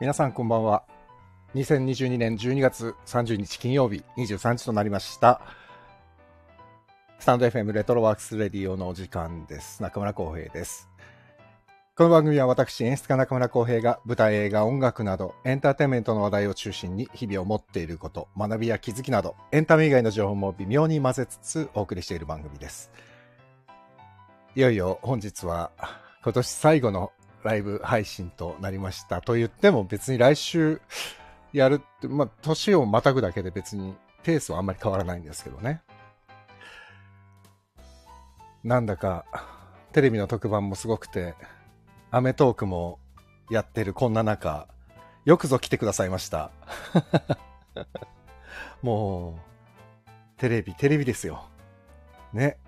[0.00, 0.84] 皆さんこんばんは。
[1.56, 5.40] 2022年12月30日金曜日23時となりました。
[7.18, 9.82] スタンド FM レトロワークスレディオのお時間です。
[9.82, 10.88] 中村浩平です。
[11.96, 22.92] この番組は私、演出家中村浩平が舞台、映画、音楽などエンターテインメントの話題を中心に日々を持っていること、学びや気づきなどエンタメ以外の情報も微妙に混ぜつつお送りしている番組です。
[24.54, 25.72] いよいよ本日は
[26.22, 27.10] 今年最後の
[27.42, 29.20] ライブ配信となりました。
[29.20, 30.80] と言っても別に来週
[31.52, 35.82] やるって、まあ、年をまたぐだけで別にペースはあんまり変わらないんですけどね。
[38.64, 39.24] なんだか、
[39.92, 41.34] テレビの特番もすごくて、
[42.10, 42.98] アメトークも
[43.50, 44.66] やってるこんな中、
[45.24, 46.50] よくぞ来てくださいました。
[48.82, 49.38] も
[50.06, 51.48] う、テレビ、テレビですよ。
[52.32, 52.58] ね。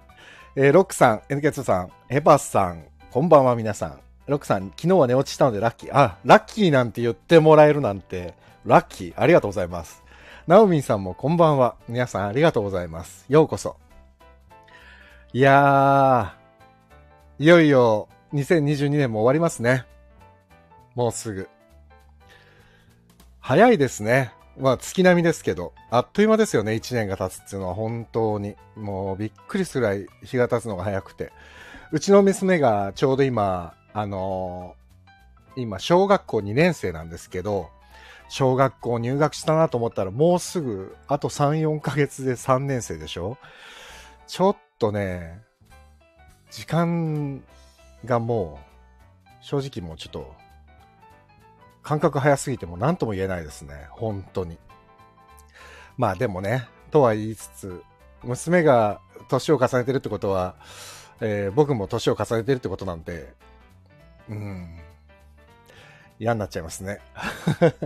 [0.56, 4.09] えーロックさん、NK2 さん、エバスさん、こんばんは皆さん。
[4.30, 5.90] ロックさん、昨日は寝落ちしたのでラッキー。
[5.92, 9.14] あ、ラッキーなんて言ってもらえるなんて、ラッキー。
[9.16, 10.04] ありがとうございます。
[10.46, 11.74] ナオミンさんもこんばんは。
[11.88, 13.26] 皆さんありがとうございます。
[13.28, 13.76] ようこそ。
[15.32, 19.84] いやー、いよいよ2022年も終わりますね。
[20.94, 21.48] もうすぐ。
[23.40, 24.32] 早いですね。
[24.56, 28.54] まあ月並みですけど、あっという間ですよね、1年が経つっていうのは本当に。
[28.76, 31.32] もうびっくりするぐらい日が経つのが早くて。
[31.90, 34.80] うちの娘がちょうど今、あのー
[35.56, 37.70] 今、小学校2年生なんですけど、
[38.28, 43.36] 小学校入学したなと思ったらもうすぐ、あと3、4ヶ月で3年生でしょ？
[44.28, 45.42] ちょっとね、
[46.52, 47.42] 時間
[48.04, 50.34] がもう、正直もうちょっと、
[51.82, 53.88] 感覚早すぎても何とも言えないですね。
[53.90, 54.56] 本当に。
[55.96, 57.82] まあでもね、とは言いつつ、
[58.22, 60.54] 娘が年を重ねてるってことは、
[61.20, 63.34] えー僕も年を重ねてるってことなんで、
[64.30, 64.78] うん、
[66.20, 67.00] 嫌になっちゃいますね。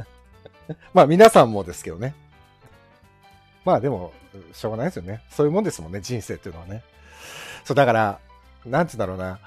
[0.93, 2.15] まあ皆さんもですけどね。
[3.65, 4.13] まあでも、
[4.53, 5.23] しょうがないですよね。
[5.31, 6.83] そういうもんですもんね、人生っていうのはね。
[7.65, 8.19] そう、だから、
[8.67, 9.39] なんつうんだろうな。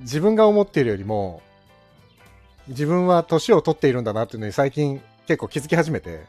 [0.00, 1.42] 自分が思っているよりも、
[2.66, 6.24] 自分は年を取っているんだなっていうのに最近結構気づき始めて。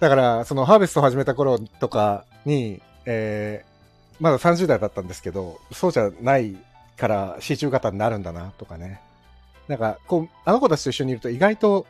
[0.00, 6.56] だから、そのハーベストを始めた頃とかに、えー、まだ30代だったんですけど、そうじゃない
[6.96, 9.00] から四中型になるんだなとかね。
[9.68, 11.86] なんか、こう、あの子たちと一緒にいると意外と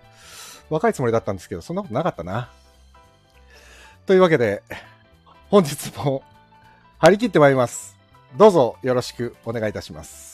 [0.70, 2.50] 若いつもりだったんですけど、そんなことなかったな。
[4.06, 4.62] というわけで、
[5.50, 6.22] 本日も
[6.98, 7.96] 張り切ってまいります。
[8.36, 10.33] どうぞよろしくお願いいたします。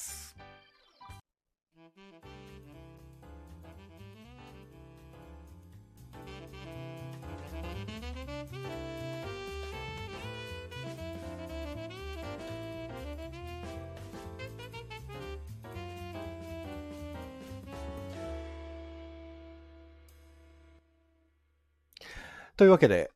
[22.61, 23.11] というわけで、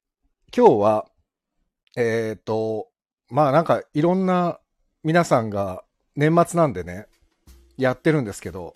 [0.57, 1.07] 今日は、
[1.99, 2.89] えっ、と、
[3.29, 4.59] まあなんかいろんな
[5.03, 5.85] 皆さんが
[6.17, 7.09] 年末なんでね、
[7.77, 8.73] やってるんですけど、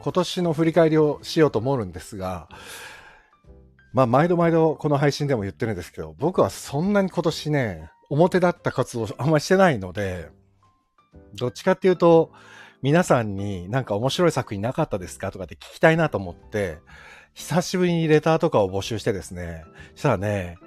[0.00, 2.50] 今年の振り返りをしようと思うんですが、
[3.94, 10.28] まあ毎度毎度この配信でも言ってるんですけど、僕はそんなに今年ね、表立った活動あんまりしてないので、
[11.36, 12.32] どっちかっていうと、
[12.82, 16.80] 皆さんになんか面白い作品なかったですかとかって聞きたいなと思って、
[17.34, 20.58] 久しぶりにレターとかを募集してですね、したらね、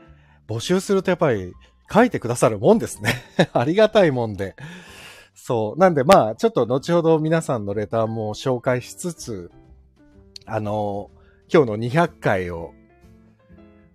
[0.48, 1.54] 募集するとやっぱり
[1.92, 3.14] 書いてくださるもんですね。
[3.54, 4.56] ありがたいもんで。
[5.34, 5.80] そう。
[5.80, 9.52] なんでまあ、ちょっと後ほど皆さんのレターも紹介しつつ、
[10.46, 11.12] あの、
[11.54, 12.74] 今日の200回を、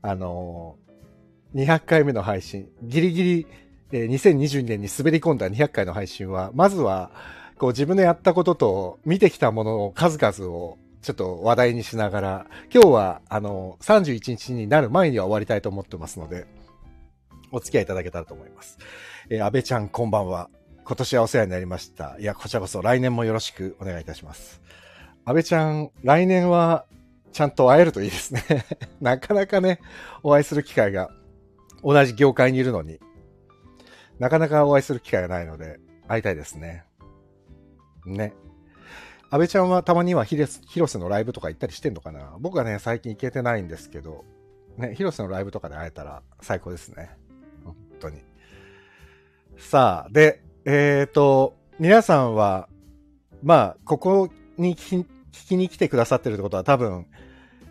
[0.03, 0.77] あの、
[1.55, 3.47] 200回目の配信、ギリギリ、
[3.93, 7.11] えー2022年に滑り込んだ200回の配信は、まずは、
[7.59, 16.47] こう自分のやったことと見てきたものを数々をちょっと話題にしながら、今日はあの31日になる前には終わりたいと思ってますので、
[17.53, 18.79] お付き合いいただけたらと思います。
[19.29, 20.51] えー安倍ちゃんこんばんは。
[20.85, 22.17] 今年はお世話になりました。
[22.19, 24.61] いや、こちらこそ来年もよろしくお願いいたします。
[25.25, 26.87] 安倍ちゃん、来年は
[27.33, 28.43] ちゃんと会えるといいですね。
[29.01, 29.81] なかなかね、
[30.23, 31.11] お会いする機会が
[31.83, 32.99] 同じ業界にいるのに、
[34.19, 36.85] なかなかお会いする機会がないので、会いたいですね。
[38.05, 38.35] ね。
[39.33, 42.37] 安倍ちゃんはたまには広瀬のライブとか行ったりしてんのかな？
[42.41, 44.25] 僕はね、最近行けてないんですけど、
[44.77, 47.11] ね、広瀬のライブとかで会えたら最高ですね。
[47.65, 48.19] 本当に。
[49.57, 52.69] さあ、で、えっ、と、皆さんは、
[53.43, 57.07] まあ、ここに聞き聞きに来てくださってるってことは多分、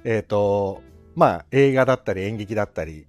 [0.05, 0.81] えっ、と、
[1.15, 3.05] まあ、映画だったり演劇だったり、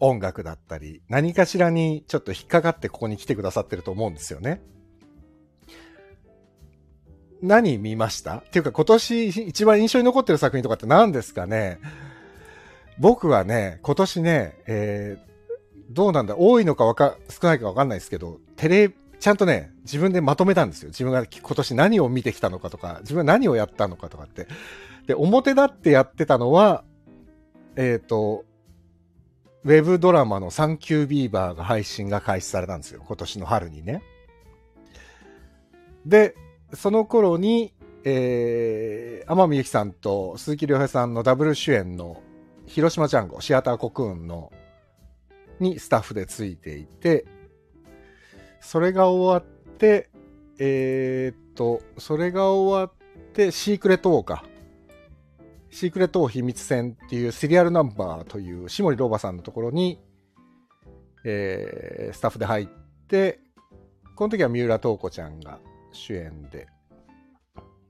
[0.00, 4.60] 音楽だったり、何かしらにちょっと引っかかってここに来てくださってると思うんですよね。
[7.42, 8.36] 何見ました？
[8.38, 11.78] っていうか今年一番印象に残ってる作品とかって何ですかね？
[12.98, 16.36] 僕はね、今年ね、えー、どうなんだ？
[16.36, 20.88] 多いのかわか、少ないかわかんないですけど、テレ、ちゃんとね、自分でまとめたんですよ。
[20.88, 24.46] 自分が今年何を見てきたのかとか、自分が何をやったのかとかって。
[25.06, 26.84] で、表立ってやってたのは、
[27.76, 28.44] えっ、ー、と、
[29.64, 33.02] ウェブドラマのサンキュービーバーが配信が開始されたんですよ。
[33.06, 34.02] 今年の春にね。
[36.04, 36.34] で、
[36.74, 37.74] その頃に、
[38.04, 42.22] えー、天海祐希さんと鈴木亮平さんのダブル主演の
[42.66, 44.52] 広島ジャンゴ、シアターコクーンの、
[45.58, 47.26] にスタッフでついていて、
[48.60, 50.08] それが終わって、
[50.58, 54.44] えー、っと、それが終わって、シークレットウォーか。
[55.70, 60.00] シークレット王秘密戦っていうシリアルナンバーという下森ローバさんのところに、
[61.24, 62.66] えー、スタッフで入っ
[63.08, 63.40] て、
[64.16, 65.60] この時は三浦透子ちゃんが
[65.92, 66.68] 主演で。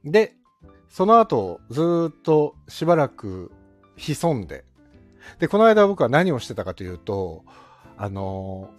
[0.04, 0.34] で、
[0.88, 3.52] その後、ずっとしばらく
[3.96, 4.64] 潜んで。
[5.38, 7.44] で、この間僕は何をしてたかというと、
[7.96, 8.70] あの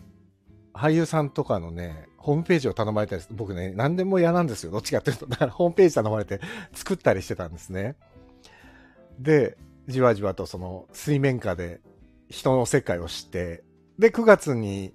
[0.74, 4.72] ー、俳優さんとかのね、ホームページを頼まれたり僕ね、何でも嫌なんですよ。
[4.72, 5.26] どっちかっていうと。
[5.26, 6.40] だから ホームページ頼まれて
[6.74, 7.96] 作ったりしてたんですね。
[9.20, 9.58] で、
[9.88, 11.82] じわじわとその水面下で
[12.30, 13.64] 人の世界を知って、
[13.98, 14.94] で、9月に、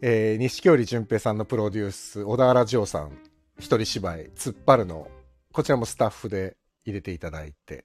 [0.00, 3.18] えー、西織淳平さんのプロデュース、小田原城さん、
[3.58, 5.10] 一人芝居、突っ張るの、
[5.52, 7.84] こちらもスタッフで入れていただいて、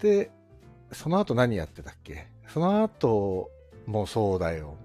[0.00, 0.30] で、
[0.92, 2.26] その後何やってたっけ？
[2.48, 3.50] その後
[3.86, 4.76] もそうだよ。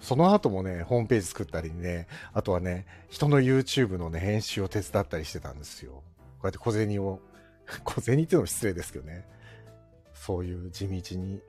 [0.00, 5.92] その後もね、ホームページ作ったりね、あとはね、人の YouTube のね、編集を手伝ったりしてたんですよ。
[5.92, 6.02] こ
[6.44, 7.20] うやって小銭を
[7.84, 9.26] 小銭っていうのも失礼ですけどね。
[10.14, 11.40] そういう地道に。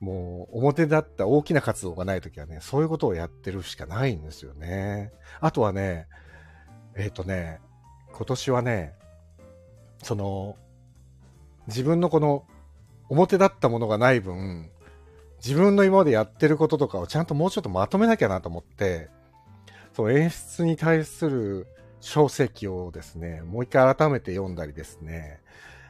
[0.00, 5.12] もう、表だった大きな活動がないときはね、そういうことをやってるしかないんですよね。
[5.40, 6.08] あとはね、
[7.00, 7.60] えっ、ー、とね、
[8.12, 8.94] 今年はね、
[10.02, 10.56] その、
[11.66, 12.44] 自分のこの、
[13.08, 14.70] 表だったものがない分、
[15.44, 19.08] 自分の今までやってることとかをちゃんともうちょっとまとめなきゃなと思って、
[19.94, 21.66] そう演出に対する
[22.02, 25.40] 書籍をですね、もう一回改めて読んだりですね、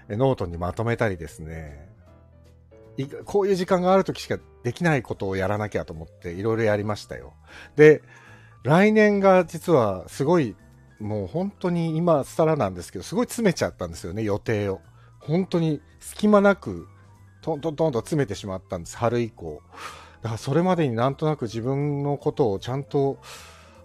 [0.08, 1.88] ノートにまとめたりですね、
[3.24, 7.34] こういう時間がある時しかできないことをやらなきゃと思っていろいろやりましたよ。
[7.74, 8.02] で、
[8.62, 10.54] 来年が実はすごい、
[11.00, 14.80] もう本当に今更なんですけど、すごい詰めちゃったんですよね、予定を。
[15.18, 16.86] 本当に隙間なく、
[17.42, 19.62] トントントンと詰めてしまったんです、春以降。
[20.22, 23.18] だからそれまでになんとなく自分のことをちゃんと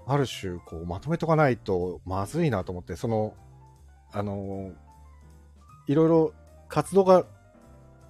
[0.06, 3.34] ある種、こう、まとめとかないとまずいなと思って、その、
[4.12, 4.72] あの、
[5.88, 6.34] いろいろ
[6.68, 7.26] 活動が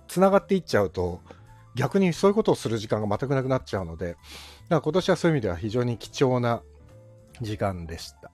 [0.07, 1.21] 繋がっていっちゃうと、
[1.75, 4.17] 逆にそういうことをする時間が全くなくなっちゃうので、だか
[4.69, 6.63] ら今年はそういう意味では非常に貴重な
[7.41, 8.31] 時間でした。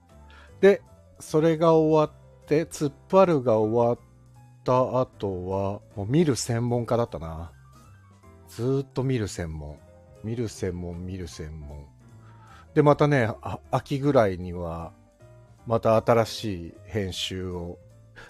[0.62, 0.82] で、
[1.20, 4.00] それが終わって、突っ張るが終わっ
[4.64, 7.52] た後は、もう見る専門家だったな。
[8.48, 9.78] ずっと見る専門。
[10.24, 11.86] 見る専門、見る専門。
[12.74, 13.30] で、またね、
[13.72, 14.94] 秋ぐらいには、
[15.66, 17.78] また新しい編集を、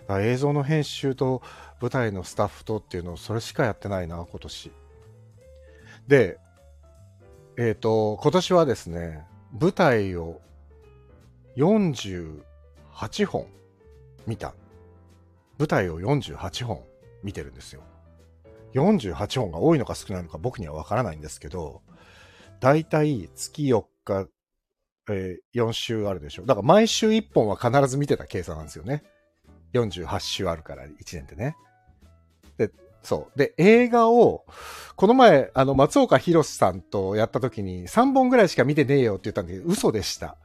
[0.10, 1.42] 映像の編集と
[1.82, 4.72] 舞台のスタッフとっていうのをそれしかやってないな、今年。
[6.08, 6.38] で、
[7.58, 9.26] えっ、ー、と、今年はですね、
[9.60, 10.40] 舞台を
[11.58, 13.48] 48本
[14.28, 14.54] 見た。
[15.58, 16.82] 舞台を48本
[17.24, 17.82] 見てるんですよ。
[18.74, 21.82] 48本が多いのか少ないのか僕にはわからないんですけど、
[22.60, 24.28] だいたい月4日、
[25.10, 26.46] えー、4週あるでしょ。
[26.46, 29.04] だから毎週1本は必ず見てた計算なんですよね。
[29.74, 31.56] 48週あるから、1年でね。
[32.58, 32.72] で、
[33.04, 33.38] そう。
[33.38, 34.46] で、映画を、
[34.96, 40.38] この前、あの、松岡弘さんとやった時に3本ぐらいしか見てねえよって言ったんで、嘘でした。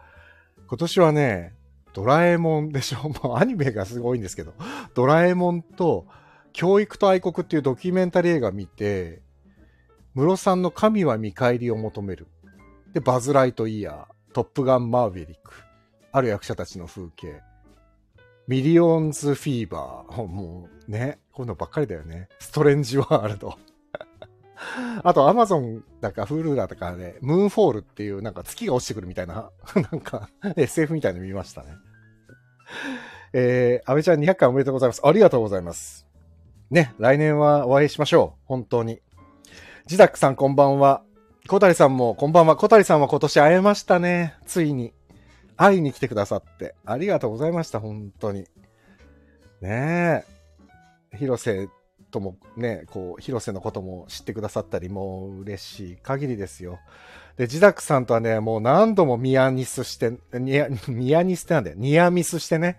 [0.68, 1.54] 今年はね、
[1.92, 3.08] ドラえもんでしょ？
[3.24, 4.52] もうアニメがすごいんですけど、
[4.94, 6.06] ドラえもんと、
[6.52, 9.22] 教育と愛国っていうドキュメンタリー映画見て、
[10.14, 12.26] ムロさんの神は見返りを求める。
[12.94, 15.52] で、バズ・ライトイヤー、トップガン・マーヴェリック、
[16.12, 17.42] ある役者たちの風景、
[18.48, 22.28] ミリオンズ・フィーバー、 もうね、こういうのばっかりだよね。
[22.38, 23.58] ストレンジ・ワールド。
[25.02, 29.50] あと、アマゾンだか、フールーだかね、ムーンフォールっていう、なんか月が落ちてくるみたいな、
[29.92, 31.68] なんか、SF みたいの見ましたね。
[33.32, 35.00] えー、安倍ちゃん200回おめでとうございます。
[35.04, 36.06] ありがとうございます。
[36.70, 38.40] ね、来年はお会いしましょう。
[38.46, 39.00] 本当に。
[39.86, 41.02] ジダックさんこんばんは。
[41.48, 42.56] 小谷さんもこんばんは。
[42.56, 44.34] 小谷さんは今年会えましたね。
[44.46, 44.92] ついに。
[45.56, 46.74] 会いに来てくださって。
[46.84, 47.78] ありがとうございました。
[47.78, 48.46] 本当に。
[49.60, 50.24] ね
[51.12, 51.16] え。
[51.16, 51.68] 広瀬
[52.10, 56.78] ともね、こう、広瀬のことも知ってくださったり、もう嬉しい限りですよ。
[57.36, 61.76] で、ジダクさんとはね、もう何度もミアニスして、ニア、ニアニスってなんだよ。
[61.78, 62.78] ニアミスしてね、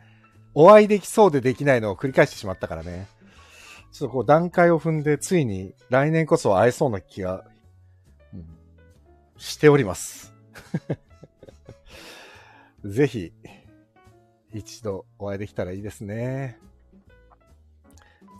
[0.53, 3.07] お会いできそうでできないのを繰り返してしまったからね。
[3.91, 7.46] ちょっとこう段階を踏んで、ついに来年こそ会えそうな気が、
[8.34, 8.46] うん、
[9.38, 10.34] しております。
[12.84, 13.34] ぜひ、
[14.53, 16.57] 一度お会いできたらいいですね。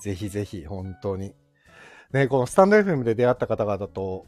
[0.02, 1.34] ぜひぜひ、本当に。
[2.12, 4.26] ね、このスタンド FM で出会った方々と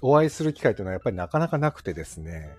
[0.00, 2.56] お会いする機会というのはやっぱりなかなかなくてですね。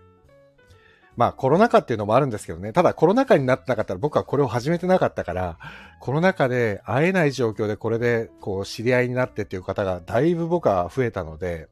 [1.15, 2.74] まあコロナ禍っていうのもあるんですけどね。
[2.74, 5.60] ただコロナ禍になってなかったら僕はこれを始めてなかったから、
[6.00, 11.67] コロナ禍で会えない状況でこれでこう知り合いになってっていう方がだいぶ僕は増えたので、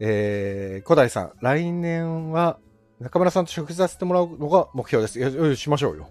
[0.00, 2.58] えー、小谷さん、来年は
[3.00, 5.18] 中村さんと食事させてもらうのが目標です。
[5.18, 6.08] いや、しましょうよ。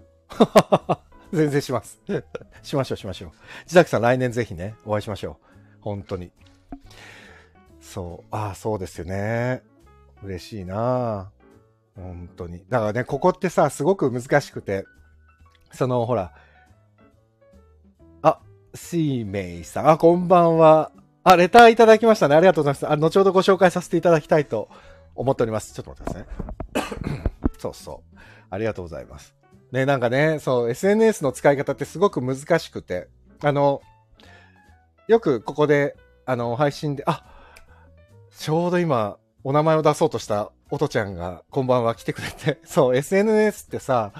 [1.32, 2.00] 全然します。
[2.62, 3.30] しましょう、しましょう。
[3.64, 5.46] 自宅さん、来年ぜひね、お会いしましょう。
[5.80, 6.32] 本当に。
[7.80, 8.26] そう。
[8.30, 9.62] ああ、そうですよね。
[10.22, 11.30] 嬉しいな
[11.94, 12.64] 本当に。
[12.68, 14.84] だからね、ここってさ、すごく難しくて、
[15.72, 16.32] その、ほら、
[18.22, 18.40] あ、
[18.74, 20.92] シーメイさん、あ、こんばんは。
[21.24, 22.36] あ、レターいただきましたね。
[22.36, 22.92] ありがとうございます。
[22.92, 24.68] あ、後ほどご紹介させていただきたいと
[25.14, 25.74] 思っております。
[25.74, 27.58] ちょっと待ってください。
[27.58, 28.18] そうそう。
[28.50, 29.37] ありがとうございます。
[29.72, 33.08] ね、なんかね、そう、SNS の使い方ってすごく難しくて、
[33.42, 33.82] あの、
[35.06, 35.96] よくここで、
[36.26, 37.24] あの、配信で、あ、
[38.36, 44.12] ちょうど今、お名前を出そうとしたおとちゃんが、こんばんは来てくれて、そう、SNS ってさ、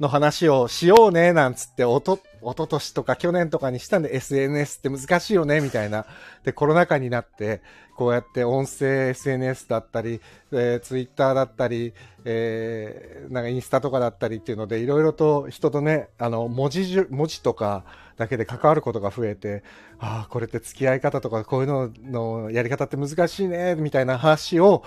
[0.00, 6.06] の話をしようね、なんつって、おと、おととしとか去年とかにしたんで SNS って難しいよね、みたいな。
[6.42, 7.60] で、コロナ禍になって、
[7.96, 11.92] こうやって音声 SNS だったり、えー、Twitter だったり、
[12.24, 17.84] えー、なんかインスタとかだったりっていうので、いろいろと人とね、あの、文字、文字とか
[18.16, 19.62] だけで関わることが増えて、
[19.98, 24.82] ああ、これって付き合い方とか、こういうののやり方って難しいね、みたいな話を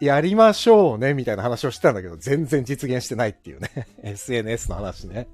[0.00, 3.70] やりましょうね、みたいな話をしてたんだけど、全然実現してないっていうね。
[4.02, 5.28] SNS の話ね。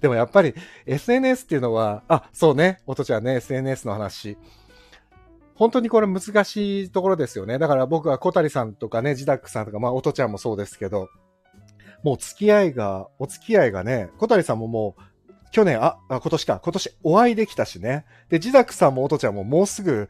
[0.00, 0.54] でもやっぱり
[0.86, 4.36] SNS っていうのは、あ、そうね、おとちゃんね、SNS の話。
[5.54, 7.58] 本当にこれ難しいところですよね。
[7.58, 11.08] だから僕は小谷さんとかね、ジダックさんとか、まあ、おとちゃんもそうですけど、
[12.02, 15.02] もう付き合いが、お付き合いがね、小谷さんももう、
[15.52, 18.06] 去年、あ、今年か、今年お会いできたしね。
[18.30, 20.08] で、ジダックさんもおとちゃんももうすぐ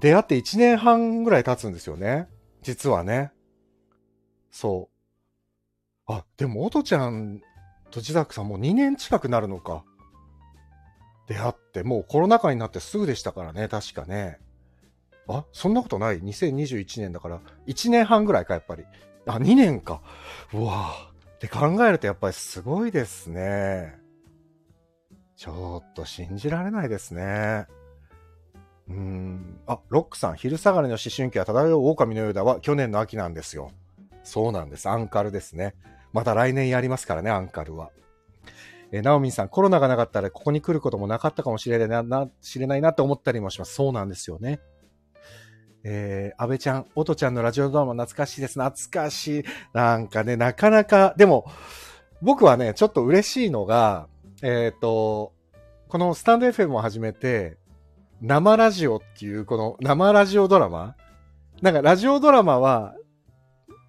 [0.00, 2.28] 出会って1年半ぐらい経つんですよね。
[2.62, 3.32] 実はね。
[4.50, 4.90] そ
[6.08, 6.12] う。
[6.12, 7.40] あ、でも、おとちゃん
[7.90, 9.84] とジダックさんもう2年近くなるのか。
[11.26, 14.40] 出会って、もうコロナ禍になってすぐでしたからね、確かね。
[15.28, 18.84] あ、そんなことない ?2021 年だから、1年半ぐらいか、やっぱり。
[19.26, 20.02] あ、2年か。
[20.52, 21.10] うわぁ。
[21.36, 23.98] って考えるとやっぱりすごいですね。
[25.36, 27.66] ちょっと信じられないですね。
[28.90, 29.60] うん。
[29.66, 33.70] あ、ロックさん、昼下がりの思春期は漂う狼のようだは去年の秋なんですよ。
[34.24, 34.88] そうなんです。
[34.88, 35.74] アンカルですね。
[36.12, 37.90] また来年やりますからね、アンカルは。
[38.92, 43.74] えナオミンさん、コロナがなかったらここに来ることもなかったかもしれないな、な知れないなって思ったりもします。
[43.74, 44.60] そうなんですよね。
[45.84, 48.60] えー、安倍ちゃん、おとちゃんのラジオドラマ懐かしいです。
[48.60, 49.44] 懐かしい。
[49.72, 51.46] なんかね、なかなか、でも、
[52.20, 54.08] 僕はね、ちょっと嬉しいのが、
[54.42, 55.32] えっ、ー、と、
[55.88, 57.56] このスタンド FM を始めて、
[58.20, 60.94] 生ラジオっていう、この生ラジオドラマ？
[61.62, 62.94] なんかラジオドラマは、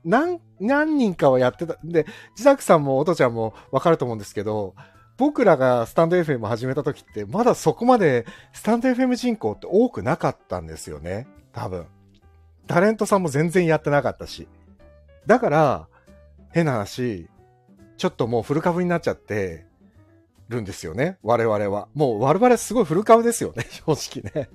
[0.03, 1.77] 何、何人かはやってた。
[1.83, 4.75] で、自宅さんもおとちゃんもわかると思うんですけど、
[5.17, 11.27] 僕らがスタンド FM 始めた時って、まだそこまでスタンド FM 人口って多くなかったんですよね。
[11.53, 11.85] 多分。
[12.67, 14.47] タレントさんも全然やってなかったし。
[15.27, 15.87] だから、
[16.51, 17.29] 変な話、
[17.97, 19.65] ちょっともうフル株になっちゃって
[20.51, 21.17] るんですよね。
[21.23, 21.87] 我々は。
[21.93, 23.65] もう我々すごいフル株ですよね。
[23.87, 24.49] 正直ね。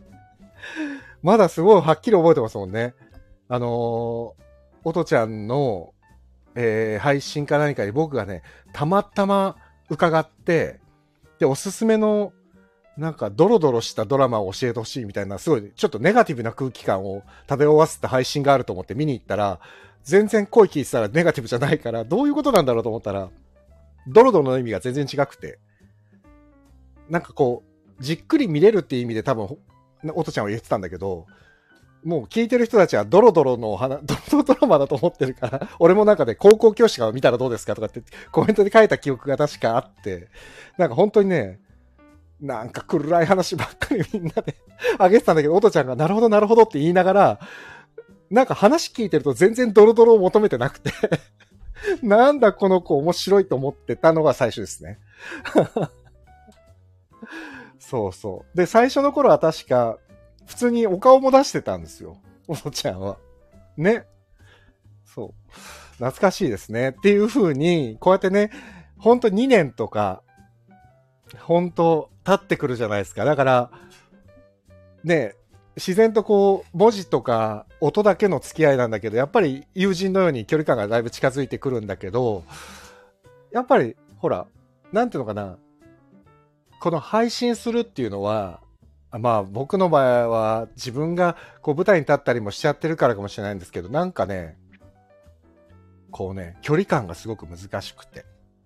[1.22, 2.94] まだすごいはっきり覚えてますもんね。
[3.48, 3.70] あのー、
[4.84, 5.94] おとちゃんの、
[6.54, 9.56] えー、配信か何かに僕がね、たまたま
[9.90, 10.80] 伺って、
[11.38, 12.32] で、おすすめの、
[12.96, 19.60] なんか、ドロドロしたドラマを教えてほしいみたいな、すごい、ちょっとネガティブな空気感を漂わせた配信があると思って見に行ったら、
[20.02, 23.28] 全然声聞いてたらネガティブじゃないから、どういうことなんだろうと思ったら、
[24.08, 25.58] ドロドロの意味が全然違くて、
[27.08, 29.56] なんかこう、じっくり見れるっていう意味で多分、
[30.14, 31.26] おとちゃんは言ってたんだけど、
[32.04, 40.28] もう聞いてる人たちはドロドロの花、 ドロドロドラマだと思ってるから、俺もなんかで高校教師が見たらどうですかとかってコメントで書いた記憶が確かあって、
[40.78, 41.60] なんか本当にね、
[42.40, 44.54] なんか暗い話ばっかりみんなで
[44.98, 47.40] あげてたんだけど、おとちゃんがなるほどなるほどって言いながら、
[48.30, 50.90] なんか話聞いてると全然ドロドロを求めてなくて
[52.02, 54.98] なんだこの子面白いと思ってたのが最初ですね。
[57.88, 58.56] そうそう。
[58.56, 59.98] で、最初の頃は確か、
[60.44, 62.16] 普通にお顔も出してたんですよ。
[62.48, 63.16] おのちゃんは。
[63.76, 64.06] ね。
[65.04, 65.52] そう。
[65.92, 66.90] 懐かしいですね。
[66.90, 68.50] っていう風に、こうやってね、
[68.98, 70.24] ほんと2年とか、
[71.38, 73.24] 本当経ってくるじゃないですか。
[73.24, 73.70] だから、
[75.04, 75.36] ね、
[75.76, 82.42] 自然とこう、文字とか音だけの付き合いなんだけど、やっぱり友人のように距離感がだいぶ近づいてくるんだけど、
[83.52, 84.48] やっぱり、ほら、
[84.92, 85.56] なんていうのかな、
[86.80, 88.60] この配信するっていうのは、
[89.12, 94.58] まあ僕の場合は自分がこう舞台に立ったりもしちゃってるからかもしれないんですけど、なんかね、
[96.10, 98.24] こうね、距離感がすごく難しくて。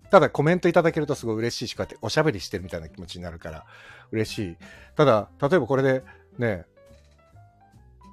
[0.09, 3.65] ただコメントいただけるとすごい嬉しいし、こうやっておしゃべりしてるみたいな気持ちになるから
[4.11, 4.57] 嬉しい。
[4.95, 6.03] ただ、例えばこれで
[6.37, 6.65] ね、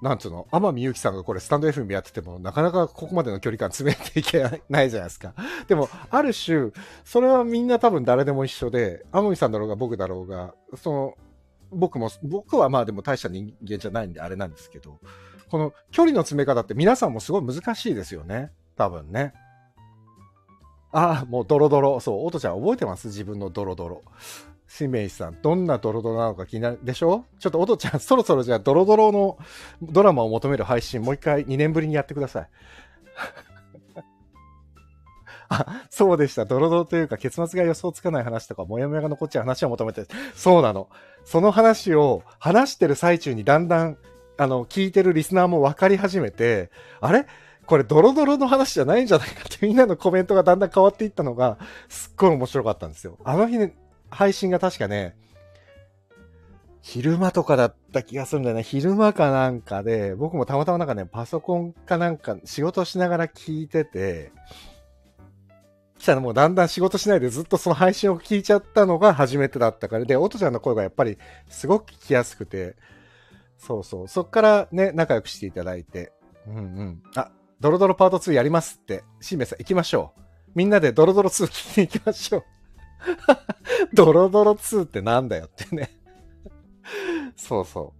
[0.01, 5.35] なんつうの、天海祐希さんがこれスタンド FM やってても、なかなかここまでの距離感詰めていけないじゃないですか。
[5.67, 6.71] でも、ある種、
[7.05, 11.15] それはみんな多分誰でも一緒で、天海さんだろうが僕だろうが、その、
[11.71, 15.01] 僕も、僕はまあでも大した人間じゃないんであれなんですけど、
[15.51, 18.53] この距離の詰め方って皆さんもすごい難しいですよね。
[18.77, 19.33] 多分ね。
[20.93, 22.01] ああ、もうドロドロ。
[22.01, 23.09] そう、おとちゃん覚えてます？
[23.09, 24.03] 自分のドロドロ。
[24.69, 27.25] しめいさん、どんなドロドロなのか気になるでしょ？
[27.39, 29.39] ちょっとおとちゃん、そろそろじゃあドロドロの
[29.83, 32.49] ドラマを求める配信、もう一回2年ぶりにやってください。
[35.51, 36.45] あ、そうでした。
[36.45, 40.91] ドロドロというか、結末が予想つかない話とか、もやもやが残っちゃう話を求めて、そうなの。
[41.25, 43.97] その話を話してる最中にだんだん、
[44.37, 46.71] あの、聞いてるリスナーも分かり始めて、
[47.01, 47.27] あれ？
[47.65, 51.59] これドロドロの話じゃないんじゃないかってみんなのコメントがだんだん変わっていったのが、
[51.89, 53.19] すっごい面白かったんですよ。
[53.25, 53.75] あの日ね、
[54.11, 55.17] 配信が確かね、
[56.81, 58.63] 昼間とかだった気がするんだよね。
[58.63, 64.33] 昼間かなんかで、僕もたまたまなんかね、パソコンかなんか仕事しながら聞いてて、
[65.99, 71.19] したらもうだんだん仕事しないでずっとその配信を聞いちゃったのが初めてだったから、で、おとちゃんの声がやっぱり
[71.49, 72.77] すごく聞きやすくて、
[73.59, 76.13] そうそう、そっからね、仲良くしていただいて、
[76.47, 77.03] うんうん。
[77.17, 80.21] あ、ドロドロパート2やりますって、しめさん行きましょう。
[80.55, 82.45] みんなでドロドロ2聞きに行きましょう。
[83.95, 85.91] ドロドロ2ってなんだよってね
[87.37, 87.93] そうそ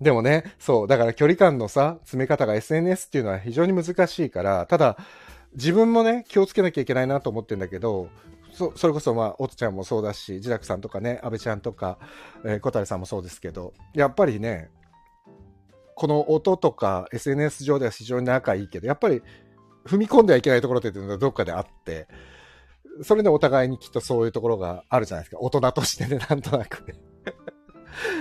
[0.00, 0.04] う。
[0.04, 4.96] でもね、そう、だから距離感のさ、詰め方が SNS っていうのは非常に難しいから、ただ、
[5.54, 8.08] 自分もね、気をつけなきゃいけないなと思ってんだけど、
[8.52, 11.98] そそれこそ、まあ、おとちゃんもそうだし、自宅さんとかね、安倍ちゃんとか、
[12.44, 14.70] えー、小谷さんもそうですけど、やっぱりね、
[15.94, 19.22] この音とか SNS 上では非常に仲いいけど、やっぱり
[19.84, 22.08] 踏み込んではいけないところっていうのがどっかであって、
[23.02, 25.38] それでお互いにきっとそういうところがあるじゃないですか。
[25.40, 26.84] 大人としてね、 なんとなく。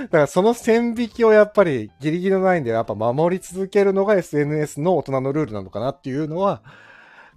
[0.04, 6.62] だからその線引きをやっぱりギリギリのラインでやっぱ守り続けるのが SNS の大人のルールなのかなっていうのは、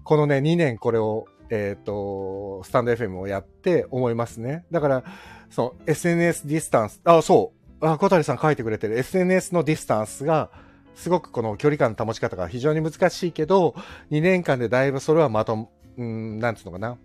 [0.03, 4.65] このね、2年これを、えっ、ー、と、スタンド FM をやって思いますね。
[4.71, 5.05] だから、
[5.51, 10.51] その SNS ディスタンス、あ、そう、あ、小谷さん書いてくれてる SNS のディスタンスが、
[10.95, 13.75] すごくこの距離感の保ち方が非常に難しいけど、
[14.11, 16.99] 2年間でだいぶそれはまと、うん、なんつうのかな。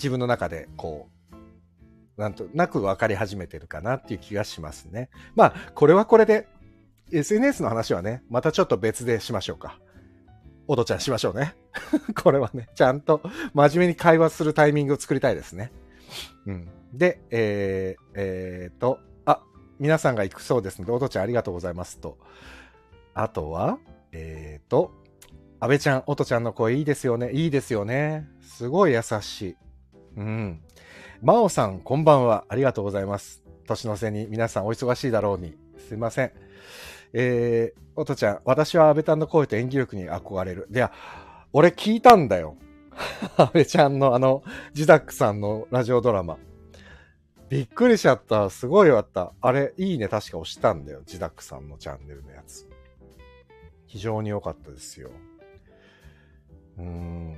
[0.00, 1.10] 自分の中で、こ
[2.16, 5.10] う、なんとなく分かり始めてるかなっていう気がしますね。
[5.34, 6.48] まあ、これはこれで、
[7.12, 9.78] SNS の話はね、またちょっと別でしましょうか。
[10.66, 11.54] おどちゃんしましょうね。
[12.22, 13.20] これはね、ちゃんと
[13.52, 15.70] 真面目に会話するタイミングを作りたいですね。
[16.46, 16.68] うん。
[16.94, 19.42] で、えー、えー、と、あ、
[19.78, 22.16] 皆さんが行くそうですので、おどちゃんありがとうございますと。
[23.14, 23.78] あとは、
[24.12, 24.92] えーと、
[25.58, 27.32] 安倍ちゃん、おとちゃんの声いいですよね。
[27.32, 28.28] いいですよね。
[28.40, 29.56] すごい優しい。
[30.16, 30.60] うん。
[31.22, 32.44] 真央さん、こんばんは。
[32.48, 33.42] ありがとうございます。
[33.66, 35.54] 年の瀬に皆さんお忙しいだろうに。
[35.88, 36.32] すいません。
[37.12, 40.68] えー、おとちゃん、私は安倍ちゃんの声と演技力に憧れる。
[40.72, 40.92] いや、
[41.52, 42.56] 俺聞いたんだよ。
[43.36, 44.42] 安倍ちゃんのあの、
[44.72, 46.38] ジダックさんのラジオドラマ。
[47.48, 48.48] びっくりしちゃった。
[48.48, 49.32] すごいよかった。
[49.40, 51.02] あれ、いいね確か押したんだよ。
[51.04, 52.68] ジダックさんのチャンネルのやつ。
[53.86, 55.10] 非常に良かったですよ。
[56.78, 57.36] うーん、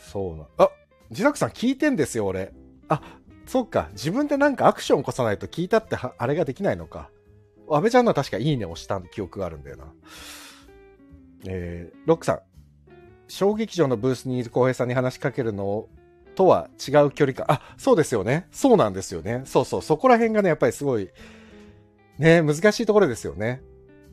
[0.00, 0.46] そうな。
[0.58, 0.68] あ
[1.12, 2.52] 自宅さん聞いてんですよ、俺。
[2.88, 3.00] あ、
[3.46, 3.88] そっか。
[3.92, 7.10] 自分でなんかアクション起こさないと聞いたってあれができないのか。
[7.70, 9.84] 安倍ちゃんのは確かいいね押した記憶があるんだよな。
[11.46, 12.40] えー、ロックさん。
[13.28, 15.88] 小劇場のブースにいる浩平さんに話しかけるの
[16.34, 17.46] とは違う距離感。
[17.48, 18.46] あ、そうですよね。
[18.50, 19.42] そうなんですよね。
[19.44, 19.82] そうそう。
[19.82, 21.08] そこら辺がね、やっぱりすごい、
[22.18, 23.62] ね、難しいところですよね。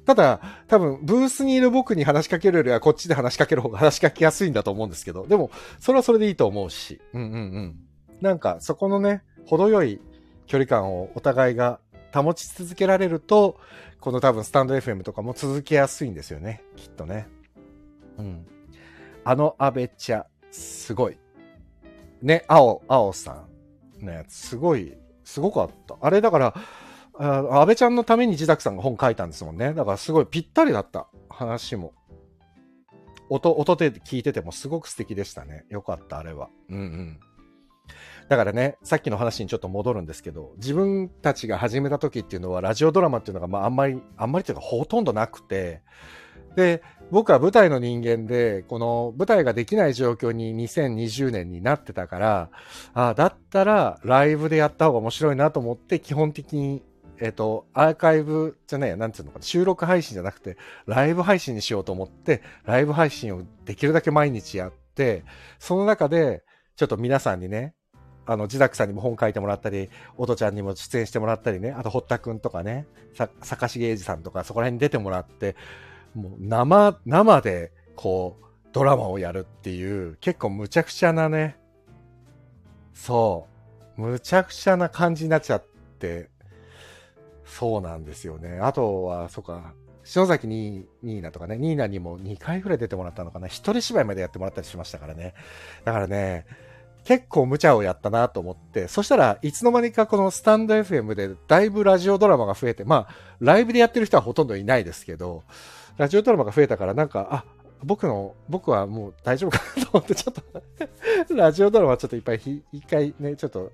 [0.10, 7.76] ただ、多分、ブースにいる僕に話しかけるよりは、こっちで話しかける方が話しかけやすいんだと思うんですけど、でも、それはそれでいいと思うし、うんうんうん。
[8.20, 10.02] なんか、そこのね、程よい
[10.48, 11.80] 距離感をお互いが
[12.12, 13.60] 保ち続けられると、
[14.00, 16.64] この多分スタンド FM とかも続けやすいんですよね。
[16.76, 17.28] きっとね。
[18.18, 18.48] うん。
[19.24, 21.20] あの安倍茶、すごい。
[22.24, 23.46] ね、青、青さ
[24.02, 25.98] んのやつ、すごい、すごかった。
[26.02, 26.56] あれだから、
[27.20, 29.74] あ安倍ちゃんのために自宅さんが本書いたんですもんね。
[29.74, 31.08] だからすごいぴったりだった。
[31.30, 31.94] 話も。
[33.30, 35.66] 音、音で聞いててもすごく素敵でしたね。
[35.70, 36.50] よかった、あれは。
[36.70, 37.20] うんうん。
[38.30, 45.82] だからね、さっきの話にちょっと戻るんですけど、自分たちが始めた時っていうのは、ラジオドラマっていうのが、まあ、あんまり、あんまりというか、ほとんどなくて、
[46.56, 52.50] で、僕は舞台の人間で、この舞台ができない状況に2020年になってたから、
[52.94, 56.84] あだったらライブでやった方が面白いなと思って、基本的に、
[57.22, 65.24] えっ、ー、と、アーカイブじゃないや、なんていうのかな、収録配信じゃなくて、ライブ配信にしようと思って、ライブ配信をできるだけ毎日やって、
[65.60, 66.44] その中で、
[66.76, 67.74] ちょっと皆さんにね、
[68.26, 75.56] あの、自宅さんにも本書いてもらったり、おとちゃんにも出演してもらったりね、あと、堀田くんとかね、さ、坂重英二さんとか、そこら辺に出てもらって、
[76.14, 81.58] もう生、生で、こう、ドラマをやるっていう、結構むちゃくちゃなね、
[82.94, 83.48] そ
[83.98, 85.66] う、むちゃくちゃな感じになっちゃっ
[86.00, 86.30] て、
[87.50, 88.60] そうなんですよね。
[88.62, 93.48] あとは、そっか、篠崎にニーナとかね、ニーナにも2回ぐらい出てもらったのかな。
[93.48, 95.34] 一人芝居までやってもらったりしましたからね。
[95.84, 96.46] だからね、
[97.04, 105.44] 結構無茶をやったなと思って、そしたらいつの間にかこのスタンド FM でだいぶラジオドラマが増えて、まあ、ライブでやってる人はほとんどいないですけど、
[105.98, 107.46] ラジオドラマが増えたからなんか、あ、
[107.84, 113.72] 僕の、僕はもう大丈夫かなと思って、ちょっとラジオドラマちょっといっぱい、一回ね、ちょっと、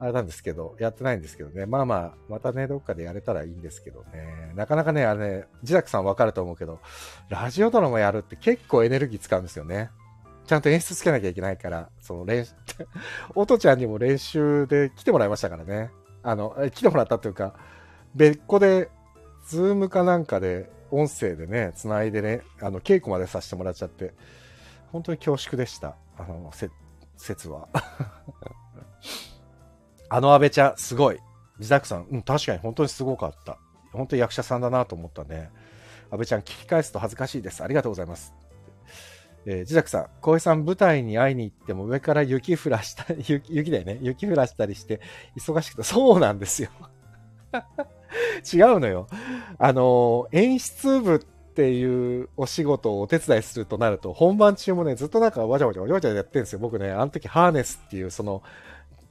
[0.00, 1.66] あれなんですけど、やってないんですけどね。
[1.66, 4.52] まあまあ、またね、どっかでやれたらいいんですけどね。
[4.56, 6.80] なかなかね、あれね、自宅さんわかると思うけど、
[7.28, 9.90] ラジオドラマやるって結構エネルギー使うんですよね。
[10.46, 12.54] ちゃんと演出つけなきゃいけないから、その練習、
[13.36, 15.90] おとちゃんにも練習で来てもらいましたからね。
[16.22, 17.54] あの、来てもらったっていうか、
[18.14, 18.88] 別個で、
[19.48, 24.14] ズームかなんかで音声でね、つないでね、あの、稽古までさせてもらっちゃって、
[24.92, 25.96] 本当に恐縮でした。
[26.16, 26.70] あの、せ、
[27.16, 27.68] 説は。
[30.10, 31.18] あの安倍ちゃん、すごい。
[31.58, 33.58] 自宅さん、うん、確かに本当にすごかった。
[33.92, 35.50] 本当に役者さんだなと思ったね。
[36.10, 37.62] 安倍ちゃん、聞き返すと恥ずかしいです。
[37.62, 38.34] ありがとうございます。
[39.46, 43.98] えー、自宅さん、小江さん、舞台に会いに行っても上から雪降らした、 雪、雪だよね。
[44.02, 45.00] 雪降らしたりして、
[45.36, 46.70] 忙しくて、そうなんですよ。
[48.52, 49.06] 違うのよ。
[49.58, 56.58] あの、演出部っていうお仕事をお手伝いするとなると、本番中もね、ずっとなんかわちゃわちゃわちゃわちゃやってるんですよ。
[56.58, 58.42] 僕ね、あの時ハーネスっていう、その、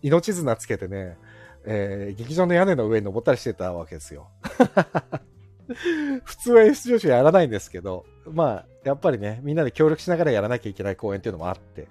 [0.02, 1.18] 命綱つけてね、
[1.66, 4.30] えー、劇場の屋根の上に登ったりしてたわけですよ。
[6.24, 11.88] 普通は演出上司はやらないんですけど、まあ、やっぱりね、みんなで協力しながらやらなきゃいけない公演っていうのもあって、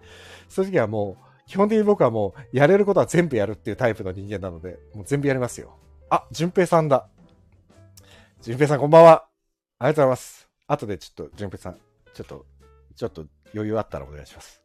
[0.48, 5.78] そういう時はもう、基本的に僕はもう、やれることは全部やるっていうタイプの人間なので、もう全部やりますよ。
[6.10, 7.08] あ、淳平さんだ。
[8.42, 9.26] 淳平さんこんばんは。
[9.78, 10.48] ありがとうございます。
[10.66, 11.78] 後でちょっと、淳平さん、
[12.14, 12.46] ちょっと、
[12.96, 14.60] ちょっと余裕あったらお願いします。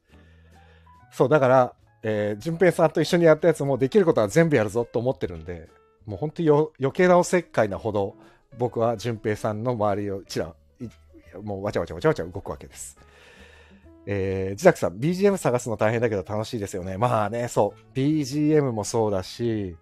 [1.12, 5.70] そう、だから、えー、淳平さんと一緒にやったやつもできることは全部やるぞと思ってるんで、
[6.06, 8.16] もう本当に余計なおせっかいなほど、
[8.58, 10.54] 僕は淳平さんの周りをちら、
[11.42, 12.98] もうわちゃわちゃわちゃわちゃ動くわけです。
[14.06, 16.98] えー、自宅さん、BGM 探すの大変だけど楽しいですよね。
[16.98, 17.98] まあね、そう。
[17.98, 19.78] BGM もそうだし、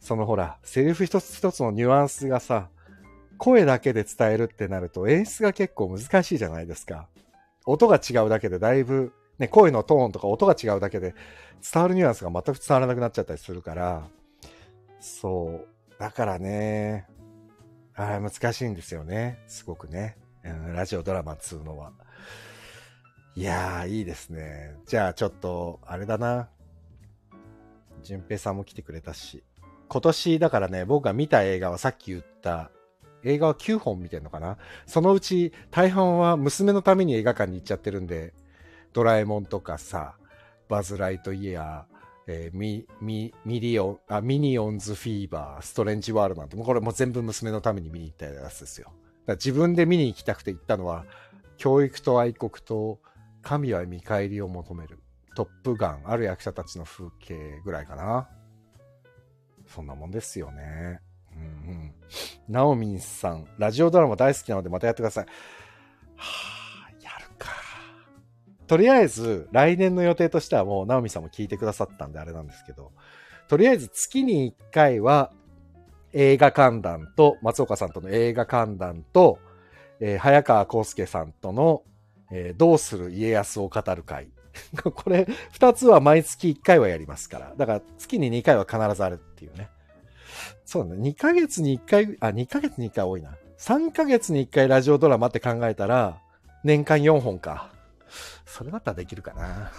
[0.00, 2.68] そのほら、セリフ一つ一つのニュアンスがさ、
[3.38, 7.06] 声だけで伝えるってなると演出が結構難しいじゃないですか。
[7.64, 11.14] 音が違うだけでだいぶ、ね、声のトーンとか音が違うだけで
[11.72, 14.08] 伝わるニュアンスが全く伝わらなくなっちゃったりするから、
[15.00, 15.68] そう。
[15.98, 17.06] だからね、
[17.94, 19.38] あ難しいんですよね。
[19.46, 20.16] すごくね。
[20.44, 21.92] うん、ラジオドラマっつうのは。
[23.34, 24.74] いやー、いいですね。
[24.86, 26.48] じゃあちょっと、あれだな。
[28.02, 29.44] 淳平さんも来てくれたし。
[29.88, 32.70] 今年だからね、僕が見た映画はさっき言った
[33.24, 38.34] 映画は9本見てんのかなそのうち大半は娘のために映画館に行っちゃってるんで、
[38.92, 40.16] ドラえもんとかさ、
[40.68, 48.92] バズ・ライトイヤー、えー、ミ、ミ、ミリオン、あ、ミニオンズ・フィーバー、ストレンジ・ワールドなんて、もうこれもう全部娘のために見に行ったやつですよ。
[49.26, 51.06] だ自分で見に行きたくて行ったのは、
[51.56, 53.00] 教育と愛国と
[53.42, 54.98] 神は見返りを求める。
[55.34, 58.28] トップガン、ある役者たちの風景ぐらいかな。
[59.66, 61.00] そんなもんですよね。
[61.34, 61.94] うんうん。
[62.48, 65.24] ナオミンさん、ラジオドラマ大好きなのでまたやってください。
[65.24, 65.28] は
[66.16, 66.57] あ、
[68.68, 72.92] とりあえず、来年の予定としてはもう、ナオミさんも聞いてくださったんであれなんですけど、
[73.48, 75.32] とりあえず月に1回は
[76.12, 79.38] 映画観覧と、松岡さんとの映画観覧と、
[80.00, 81.82] えー、早川康介さんとの、
[82.30, 84.28] えー、どうする家康を語る会。
[84.82, 87.54] これ、二つは毎月1回はやりますから。
[87.56, 89.68] だから月に2回は必ずあるっていうね。
[90.64, 90.96] そうね。
[90.96, 93.34] 2ヶ月に1回、あ、2ヶ月に1回多いな。
[93.58, 96.20] 3ヶ月に1回ラジオドラマって考えたら、
[96.64, 97.70] 年間4本か。
[98.44, 99.72] それだったらできるかな。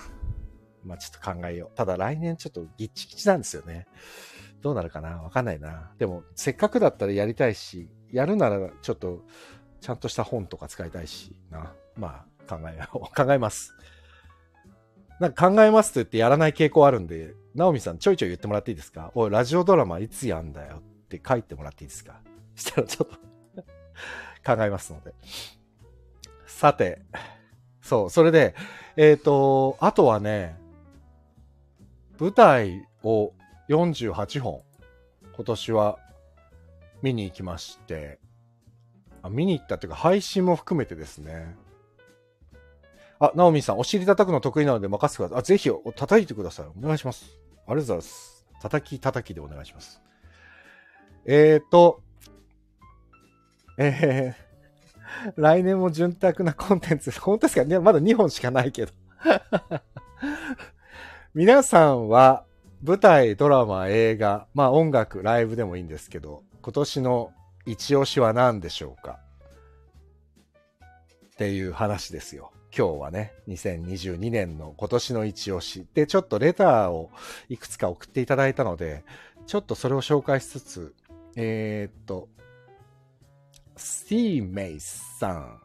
[0.84, 1.76] まあちょっと考えよう。
[1.76, 3.88] ただ来年ちょっとギッチギチなんですよね。
[4.62, 5.22] どうなるかな？
[5.22, 5.92] わかんないな。
[5.98, 9.26] でも、せっかくだったらやりたいし、やるならちょっと、
[9.82, 11.74] ちゃんとした本とか使いたいしな。
[11.96, 13.00] まあ、考えよう。
[13.16, 13.74] 考えます。
[15.20, 19.12] なんか考えますと言ってやらない傾向あるんで、ナオミさんちょいちょい言ってもらっていいですか？
[19.16, 22.22] おい、ラジオドラマいつやんだよって書いてもらっていいですか？
[22.56, 23.64] したらちょっと
[24.56, 25.14] 考えますので。
[26.46, 27.02] さて、
[27.90, 28.54] そう、それで、
[28.98, 30.56] えっ、ー、と、あとはね、
[32.20, 33.34] 舞台を
[33.68, 34.62] 48本、
[35.36, 35.98] 今年は
[37.02, 38.20] 見に行きまして、
[39.24, 41.56] あ見に行ったっていうか配信も含めてですね。
[43.20, 45.40] あ、ナオミさん、お尻叩くの得意なので任せてください。
[45.40, 46.66] あ、ぜひ、叩いてください。
[46.68, 47.26] お願いします。
[47.26, 48.46] ありがとうございます。
[48.62, 50.00] 叩き叩きでお願いします。
[51.26, 52.04] えーと、
[53.80, 54.49] えー、
[55.36, 57.66] 来年も潤沢なコンテンツ、 本当ですか？
[57.66, 58.92] ねまだ2本しかないけど。
[61.34, 62.46] 皆さんは
[62.84, 67.32] 舞台、ドラマ、映画、まあ音楽、ライブでもいいんですけど、今年の
[67.66, 69.20] 一押しは何でしょうか？
[71.34, 72.52] っていう話ですよ。
[72.76, 77.10] 今日はね、2022年の今年の一押しで、ちょっとレターを
[77.48, 79.04] いくつか送っていただいたので、
[79.48, 80.96] ちょっとそれを紹介しつつ、
[81.36, 82.28] えー、っと、
[83.80, 85.62] スティーメイさん。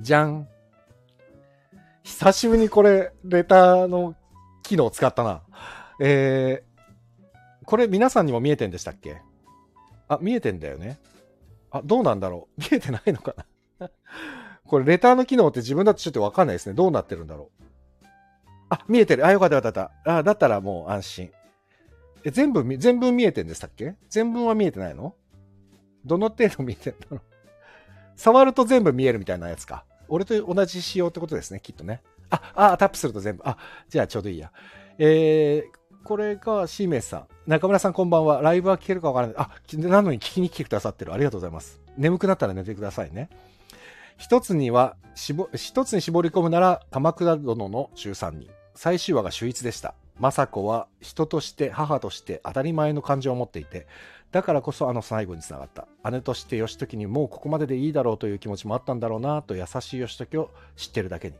[0.00, 0.46] じゃん。
[2.02, 4.14] 久しぶりにこれ、レターの
[4.62, 5.42] 機能使ったな。
[5.98, 9.22] えー、これ皆さんにも見えてんでしたっけ？
[10.08, 10.98] あ、見えてんだよね。
[11.70, 13.34] あ、どうなんだろう 見えてないのか
[13.78, 13.90] な
[14.66, 16.74] これ、レターの機能って自分だとちょっとわかんないですね。
[16.74, 18.06] どうなってるんだろう。
[18.68, 19.24] あ、見えてる。
[19.26, 19.90] あ、よかったよかった。
[20.04, 21.32] あ、だったらもう安心。
[22.24, 23.94] え、全部、全部見えてんでしたっけ？
[24.10, 25.14] 全文は見えてないの？
[26.06, 27.20] どの程度見てんの
[28.16, 29.84] 触ると全部見えるみたいなやつか。
[30.08, 32.00] 俺と同じ仕様ってことですね、きっとね。
[32.30, 33.42] あ、あ、タップすると全部。
[33.44, 34.52] あ、じゃあちょうどいいや。
[34.98, 37.26] えー、これがシーメイさん。
[37.46, 38.40] 中村さんこんばんは。
[38.40, 39.36] ライブは聞けるかわからない。
[39.36, 39.50] あ、
[39.88, 41.12] なのに聞きに来てくださってる。
[41.12, 41.80] ありがとうございます。
[41.98, 43.28] 眠くなったら寝てくださいね。
[44.16, 48.48] 一つには、一つに絞り込むなら、鎌倉殿の13人。
[48.74, 49.94] 最終話が秀逸でした。
[50.20, 53.86] 雅子は人として母として当たり前の感情を持っていて、
[54.32, 55.86] だからこそあの最後につながった。
[56.10, 61.36] 姉として義時にもうここまででいいだろうという気持ちもあったんだろうなと優しい義時を知ってるだけに。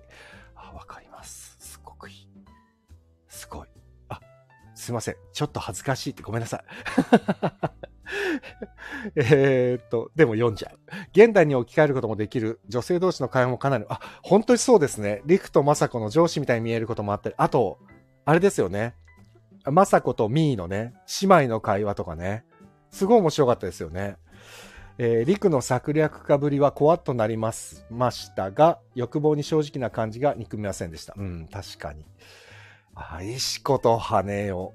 [0.55, 1.57] あ、わかります。
[1.59, 2.29] すごくいい。
[3.29, 3.69] すごい。
[4.09, 4.21] あ、
[4.75, 5.17] すいません。
[5.33, 6.65] ちょっと恥ずかしいってごめんなさい。
[9.17, 10.79] えっと、でも読んじゃう。
[11.13, 15.23] 現代に置き換えることもできる女性同士の会話もかなり、あ、本当にそうですね。
[15.27, 17.79] 陸と雅子の上司みたいに見えることもあったり、あと、
[18.25, 18.95] あれですよね。
[19.65, 22.45] 雅子とミーのね、姉妹の会話とかね。
[22.97, 24.17] すごい面白かったですよね。
[24.97, 31.15] えー、陸の策略家ぶりは怖っとなりますましたが、欲望に正直な感じが憎みませんでした。
[31.15, 32.07] うん、確かに。
[32.95, 34.73] あ、石子と羽を。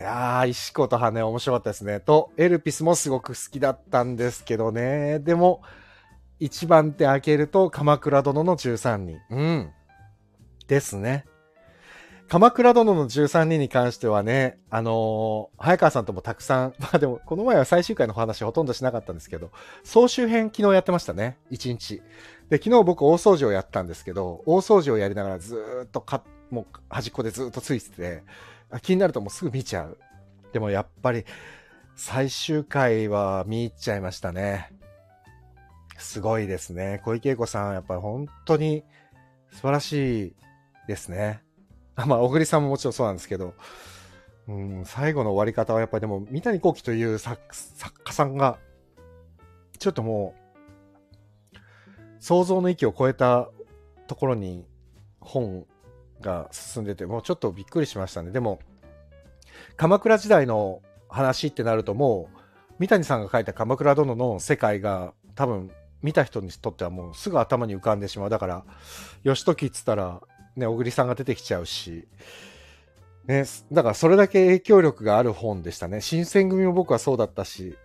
[0.00, 2.00] いやー、石子と羽面白かったですね。
[2.00, 5.20] と、エルピスもすごく好きだったんですけどね。
[5.20, 5.62] でも、
[6.40, 9.20] 一番手開けると、鎌倉殿の13人。
[9.30, 9.70] うん。
[10.66, 11.26] ですね。
[12.34, 19.52] 鎌倉殿の13人に関してはね、あのー、早川さんともたくさん、 まあでも、この前は最終回の話ほとんどしなかったんですけど、
[19.84, 21.38] 総集編昨日やってましたね。
[21.52, 22.02] 1日。
[22.48, 28.24] で、昨日僕大掃除をやったんですけど、大掃除をやりながらずっとか、もう端っこでずっとついてて、
[28.82, 29.96] 気になるともうすぐ見ちゃう。
[30.52, 31.24] でもやっぱり、
[31.94, 34.72] 最終回は見入っちゃいましたね。
[35.98, 37.00] すごいですね。
[37.04, 38.82] 小池栄子さん、やっぱり本当に
[39.52, 40.36] 素晴らしい
[40.88, 41.43] ですね。
[42.06, 43.54] まあ、小栗さんももちろんそうなんですけど、
[44.48, 47.40] うん、最後の終わり方はやっぱりでも、三谷幸喜という作
[48.04, 48.58] 家さんが、
[49.78, 50.34] ちょっとも
[51.52, 51.56] う、
[52.18, 53.48] 想像の域を超えた
[54.06, 54.66] ところに
[55.20, 55.66] 本
[56.20, 58.30] が進んでて、もうちょっとびっくりしましたね。
[58.32, 58.58] でも、
[59.76, 62.38] 鎌倉時代の話ってなるともう、
[62.78, 65.70] 三谷さんが書いた鎌倉殿の世界が多分
[66.02, 68.30] 見た人にとってはもうすぐ頭に浮かんでしまう。
[68.30, 68.64] だから、
[69.22, 70.20] 義時っつったら
[70.56, 72.06] ね、小栗さんが出てきちゃうし、
[73.26, 76.00] ね、だからそれだけ影響力がある本でしたね。
[76.00, 77.76] 新選組も僕はそうだったし、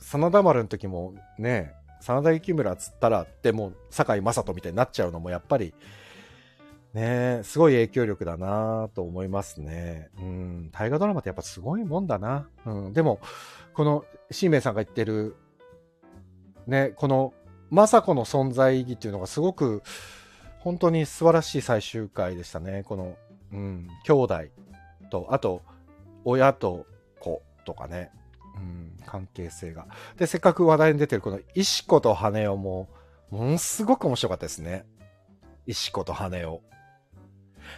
[0.00, 5.74] 真田丸の時もね、真田幸村つったらってもう堺雅人みたいになっちゃうのもやっぱり、
[6.94, 10.10] ね、すごい影響力だなと思いますね。
[10.18, 12.48] うん、大河ドラマってやっぱすごいもんだな。
[12.64, 13.20] うん、でも、
[13.74, 15.36] この、新明さんが言ってる、
[16.66, 17.34] ね、この、
[17.72, 19.82] 雅子の存在意義っていうのがすごく、
[20.60, 22.82] 本当に素晴らしい最終回でしたね。
[22.84, 23.16] この、
[23.52, 24.40] うん、兄弟
[25.10, 25.62] と、あと、
[26.24, 26.86] 親と
[27.20, 28.10] 子とかね、
[28.56, 29.86] うん、関係性が。
[30.16, 32.88] で、せっかく話題に出てるこの石子と羽男も、
[33.30, 34.84] ものすごく面白かったですね。
[35.66, 36.62] 石子と羽男。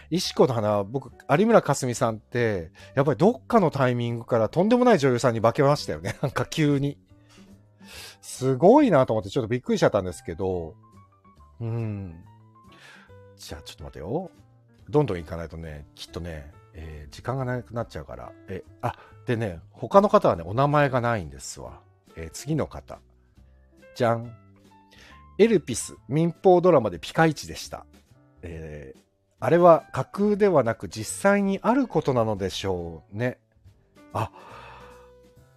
[0.09, 6.17] 石子の花は僕、有村架純さんって、やっぱりどっかのタイミングからとんでもない女優さんに化けましたよね。
[6.21, 6.97] なんか急に。
[8.21, 10.75] すごいなと思ってちょっとびっくりしちゃったんですけど、
[11.59, 12.23] うん。
[13.41, 14.29] じゃあちょっと待てよ。
[14.89, 18.31] どんどん行かないとね、きっとね、えー時間がなくなっちゃうから。
[18.47, 21.79] え、あ、でね、他の方はね、お名前がないんですわ。
[22.15, 22.99] えー次の方。
[23.95, 24.31] じゃん。
[25.39, 27.85] エルピス、民放ドラマでピカイチでした。
[28.43, 29.01] えー
[29.43, 33.39] あれは架空ではなく実際にあることなのでしょうね。
[34.13, 34.31] あ、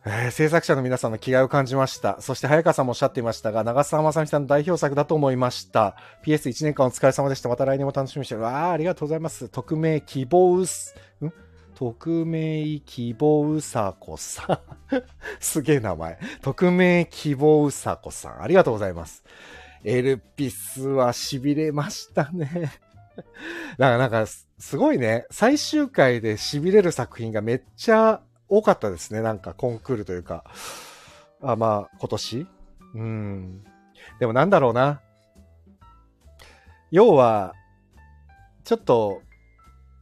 [0.07, 2.21] えー制作者の皆さんの気概を感じました。
[2.21, 5.97] そして早川さんもおっしゃっていましたが、長澤まさみさんの代表作だと思いました。
[6.27, 7.49] PS1 年間お疲れ様でした。
[7.49, 8.43] また来年も楽しみにしてる。
[8.43, 9.49] わあ、ありがとうございます。
[9.49, 11.33] 匿名希望うす、ん？
[11.75, 14.63] 匿名希望うさこさ
[14.93, 15.03] ん。
[15.41, 16.19] すげえ名前。
[16.43, 18.43] 匿名希望うさこさん。
[18.43, 19.25] ありがとうございます。
[19.85, 22.71] エルピスは痺れましたね。
[23.79, 25.25] だ かなんか、すごいね。
[25.31, 29.23] 最終回で痺れる作品がめっちゃ多かったですね。
[29.23, 30.45] なんかコンクールというか。
[31.43, 32.47] あ、まあ、今年
[32.95, 33.65] うん。
[34.21, 35.01] でもなんだろうな。
[36.91, 37.55] 要は、
[38.65, 39.23] ちょっと、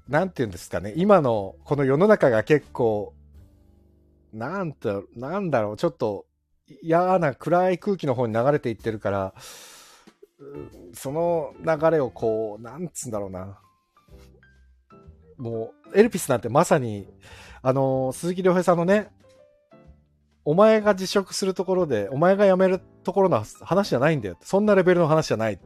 [0.09, 0.92] なんて言うんですかね。
[0.96, 3.14] 今のこの世の中が結構、
[4.33, 5.76] なんと、なんだろう。
[5.76, 6.26] ちょっと
[6.83, 9.35] 嫌な暗い空気の方に流れていってるから、
[10.94, 13.59] その流れをこう、なんつうんだろうな。
[15.38, 17.09] もう、エルピスなんてまさに、
[17.62, 19.09] あの、鈴木亮平さんのね、
[20.44, 24.37] お前が辞職するところで、お前が辞めるところの話じゃないんだよ。
[24.42, 25.61] そんなレベルの話じゃない。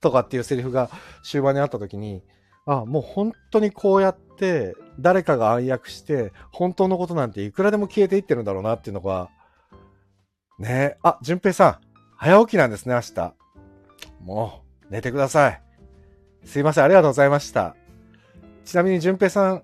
[0.00, 0.90] とかっていうセリフが
[1.22, 2.22] 終盤にあった時に、
[2.66, 9.30] あ、もう本当にこうやって、誰かが暗躍して、本当のことなんていくらでも消えていってるんだろうなっていうのが、
[10.58, 11.76] ねえあ、淳平さん、
[12.16, 13.34] 早起きなんですね、明日。
[14.20, 15.62] もう、寝てください。
[16.44, 17.76] すいません、ありがとうございました。
[18.64, 19.62] ちなみに、淳平さん、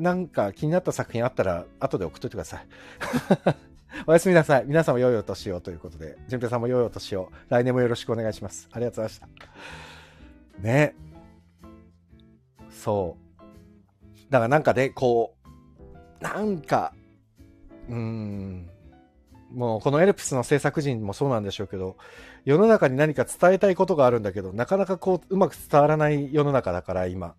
[0.00, 2.66] なんか気になった作品あったら、後で送っといてください。
[4.06, 4.64] おやすみなさい。
[4.66, 7.30] 皆さんも良いお年をということで、淳平さんも良いお年を。
[7.48, 8.68] 来年もよろしくお願いします。
[8.72, 9.42] ありがとうございまし
[10.56, 10.62] た。
[10.62, 10.94] ね。
[12.70, 14.30] そう。
[14.30, 15.34] だからなんかで、こ
[16.20, 16.94] う、なんか、
[17.88, 18.70] うーん、
[19.52, 21.96] もうこのエルプスの制作陣もそうなんでしょうけど、
[22.44, 27.34] 世の中に何か伝えたいことがあるんだけど、なかなかこう、うまく伝わらない世の中だから、今。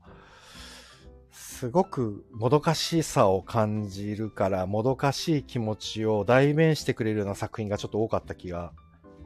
[1.62, 8.74] すごくもどかしさを感じるから、もどかしい気持ちを代弁してくれるような作品がちょっと多かった気が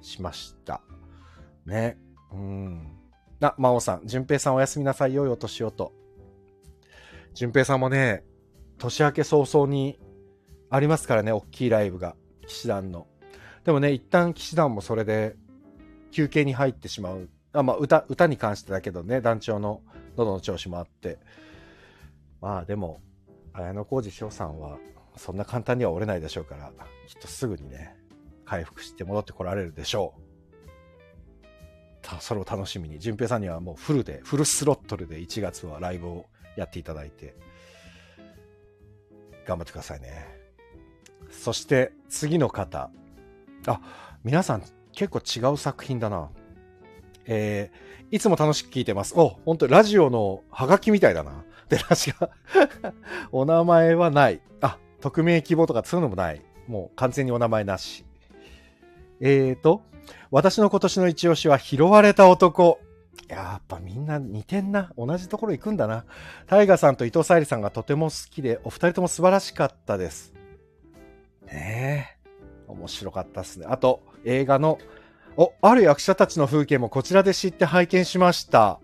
[0.02, 0.82] しました。
[1.65, 1.98] ね。
[2.34, 2.98] うん。
[3.39, 5.13] あ、魔王さん、淳平さんおやすみなさい。
[5.13, 5.93] 良いお年をと。
[7.34, 8.26] 淳平さんもね、
[8.80, 9.98] 年明け早々に
[10.69, 12.17] ありますからね、大きいライブが。
[12.48, 13.08] 騎士団の。
[13.63, 15.38] でもね、一旦騎士団もそれで
[16.12, 17.30] 休憩に入ってしまう。
[17.54, 19.84] あまあ、歌、歌に関してだけどね、団長の
[20.17, 21.17] 喉の調子もあって。
[22.45, 23.01] まあでも、
[23.53, 24.77] 綾小路翔さんは
[25.17, 26.71] そんな簡単には折れないでしょうから、
[27.08, 27.95] きっとすぐにね、
[28.45, 30.21] 回復して戻ってこられるでしょう。
[32.03, 37.36] たそれを楽しみに、淳平さんにはもうフルで、フルスロットルで1月はライブをやっていただいて、
[39.47, 40.27] 頑張ってくださいね。
[41.31, 42.91] そして次の方。
[43.65, 43.81] あ、
[44.23, 46.29] 皆さん結構違う作品だな。
[47.25, 49.15] えー、いつも楽しく聞いてます。
[49.17, 51.43] お、本当ラジオのハガキみたいだな。
[51.69, 52.13] で、ラジ
[53.32, 54.41] オお名前はない。
[54.62, 56.41] あ、匿名希望とかそういうのもない。
[56.67, 58.06] もう完全にお名前なし。
[59.19, 59.82] えーと、
[60.32, 62.80] 私の今年の一押しは拾われた男。
[63.28, 64.91] やっぱみんな似てんな。
[64.97, 66.06] 同じところ行くんだな。
[66.47, 70.34] タイガさんと伊藤沙莉さんがとても好きで、お二人とも素晴らしかったです。
[71.47, 72.15] ねえ。
[72.67, 73.65] 面白かったですね。
[73.69, 74.80] あと、映画の、
[75.38, 78.80] お、ある役者たちの風景もこちらで知って拝見しました。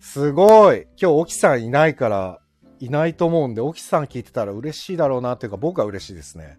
[0.00, 0.86] すごい。
[1.00, 2.40] 今日、沖さんいないから、
[2.80, 6.58] いないと思うんで、沖さん聞いてたら嬉しいだろうなというか、僕は嬉しいですね。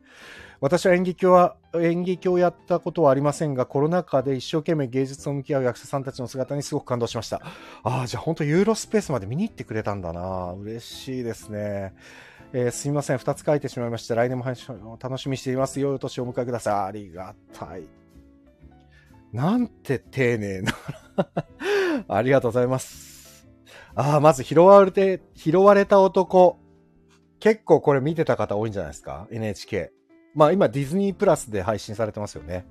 [0.61, 7.41] 私は演劇は、演劇をやったことはありませんが、コロナ禍で一生懸命芸術を向き合う役者さんたちの姿にすごく感動しました。
[7.83, 10.53] ああ、じゃあ本当ユーロスペースまで見に行ってくれたんだな。
[10.53, 11.95] 嬉しいですね。
[12.53, 13.17] えーすみません。
[13.17, 14.13] 二つ書いてしまいました。
[14.13, 15.79] 来年も配信を楽しみにしています。
[15.79, 16.75] 良いお年をお迎えください。
[16.75, 17.87] ありがたい。
[19.33, 20.73] なんて丁寧な。
[22.07, 23.10] ありがとうございます。
[23.95, 26.59] ああ、まず拾われて、拾われた男。
[27.39, 29.91] 結構これ見てた方多いんじゃないですか ?NHK。
[30.35, 32.65] まあ今ディズニープラスで配信されてますよね。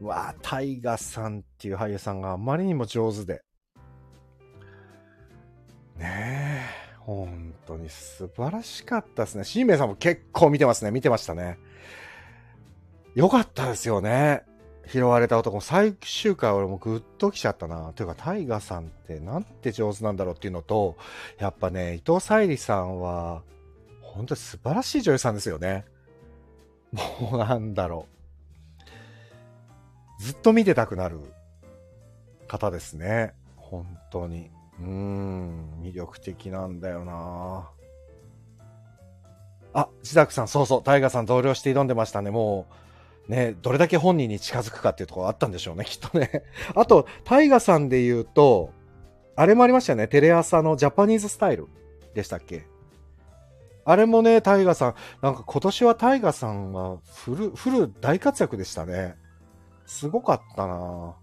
[0.00, 3.42] わあ、タイガさんっていう俳優さんがあまりにも上手で。
[5.96, 6.62] ね
[6.94, 9.44] え、本当に素晴らしかったですね。
[9.44, 10.90] シーメイさんも結構見てますね。
[10.90, 11.58] 見てましたね。
[13.14, 14.44] よかったですよね。
[14.92, 15.60] 拾われた男。
[15.60, 17.92] 最終回俺もグッときちゃったな。
[17.94, 20.96] というか、タイガさんってなんて上手なんだろうっていうのと、
[21.38, 23.42] やっぱね、伊藤沙莉さんは、
[24.02, 25.84] 本当に素晴らしい女優さんですよね。
[26.90, 28.08] もうなんだろ
[30.18, 30.22] う。
[30.24, 31.20] ずっと見てたくなる
[32.48, 33.32] 方ですね。
[33.56, 34.50] 本当に。
[34.80, 37.70] うーん、魅力的なんだよな
[39.72, 42.30] あ、自宅さん、そうそう、タイガさん同僚して挑んでましたね。
[42.30, 42.74] もう、
[43.30, 46.42] ね、どれだけ本人に近づくかっていうところあったんでしょうね、きっとね。
[46.74, 48.72] あと、タイガさんで言うと、
[49.36, 51.68] あれもありましたよね、テレ朝のジャパニーズスタイル
[52.12, 52.66] でしたっけ？
[53.84, 59.14] あれもね、タイガさん、なんか今年はタイガさんはフル、フル大活躍でしたね。
[59.86, 61.14] すごかったな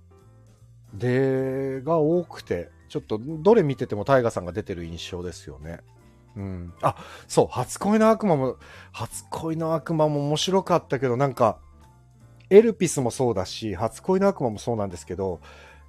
[0.93, 5.81] で、が多くて、ちょっとどれ見ててもタイガさんが出てる印象ですよね。
[6.37, 6.73] うん。
[6.81, 6.95] あ、
[7.27, 8.55] そう、初恋の悪魔も、
[8.93, 11.59] 初恋の悪魔も面白かったけど、なんか、
[12.49, 15.41] エルピスもそうだし、初恋の悪魔もそうなんですけど、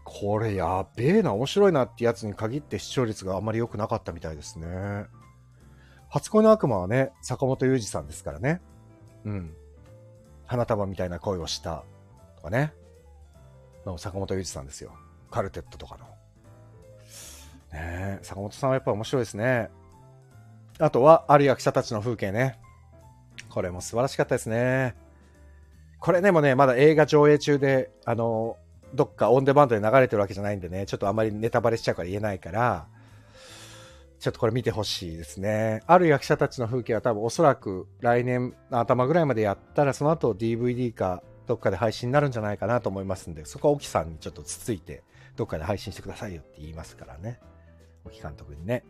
[0.04, 5.06] これやべえな、面白いなってやつに限って視聴率があんまり良くなかったみたいですね。
[6.08, 8.60] 初恋の悪魔はね、坂本雄二さんですからね。
[9.24, 9.54] うん。
[10.46, 11.84] 花束みたいな恋をした
[12.36, 12.72] とかね。
[13.84, 14.92] の坂本雄二さんですよ。
[15.30, 16.06] カルテットとかの。
[17.72, 19.68] ね坂本さんはやっぱ面白いですね。
[20.78, 22.58] あとは、ある役者たちの風景ね。
[23.50, 24.96] これも素晴らしかったですね。
[26.00, 28.56] これでもね、まだ映画上映中で、あの、
[28.94, 32.86] どっかオンデマンドで流れてるわけじゃないんでね、ちょっとあまりネタバレしちゃうから言えないから、
[34.20, 35.82] ちょっとこれ見てほしいですね。
[35.86, 45.02] ある役者たちの風景は多分おそらく来年の頭ぐらいまでやったら、その後 DVD かどっかで配信になるんじゃないかなと思いますんで、そこは沖さんにちょっとつついて、
[45.36, 47.38] どっかで配信してくださいよって言いますからね。
[48.04, 48.84] 沖監督にね。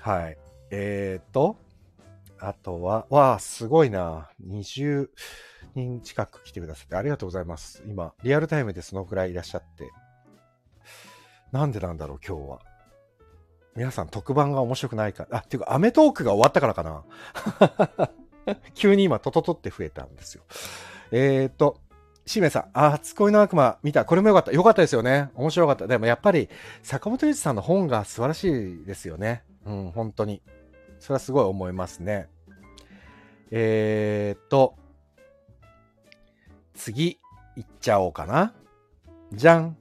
[0.00, 0.38] はい。
[0.70, 1.56] えーと、
[2.38, 4.30] あとは、わあ、すごいな。
[4.46, 5.08] 20
[5.76, 7.82] 人近く来てくださってありがとうございます。
[7.86, 9.90] 今、リアルタイムでそのくらいいらっしゃって。
[11.52, 12.60] なんでなんだろう、今日は。
[13.76, 15.28] 皆さん特番が面白くないか。
[15.30, 17.04] あ、っていうか、アメトークが終わったからかな。
[18.74, 20.44] 急に今、トトトって増えたんですよ。
[21.12, 21.78] えーと、
[22.24, 24.06] しめさん、あ、初恋の悪魔見た。
[24.06, 24.52] これもよかった。
[24.52, 25.30] よかったですよね。
[25.34, 25.86] 面白かった。
[25.86, 26.48] でもやっぱり、
[26.82, 28.44] 坂本龍一さんの本が素晴らし
[28.80, 29.44] いですよね。
[29.66, 30.42] うん、本当に。
[30.98, 32.28] それはすごい思いますね。
[33.50, 34.76] えーと、
[36.76, 37.18] 次、
[37.56, 38.52] 行っちゃおうかな。
[39.32, 39.76] じゃん。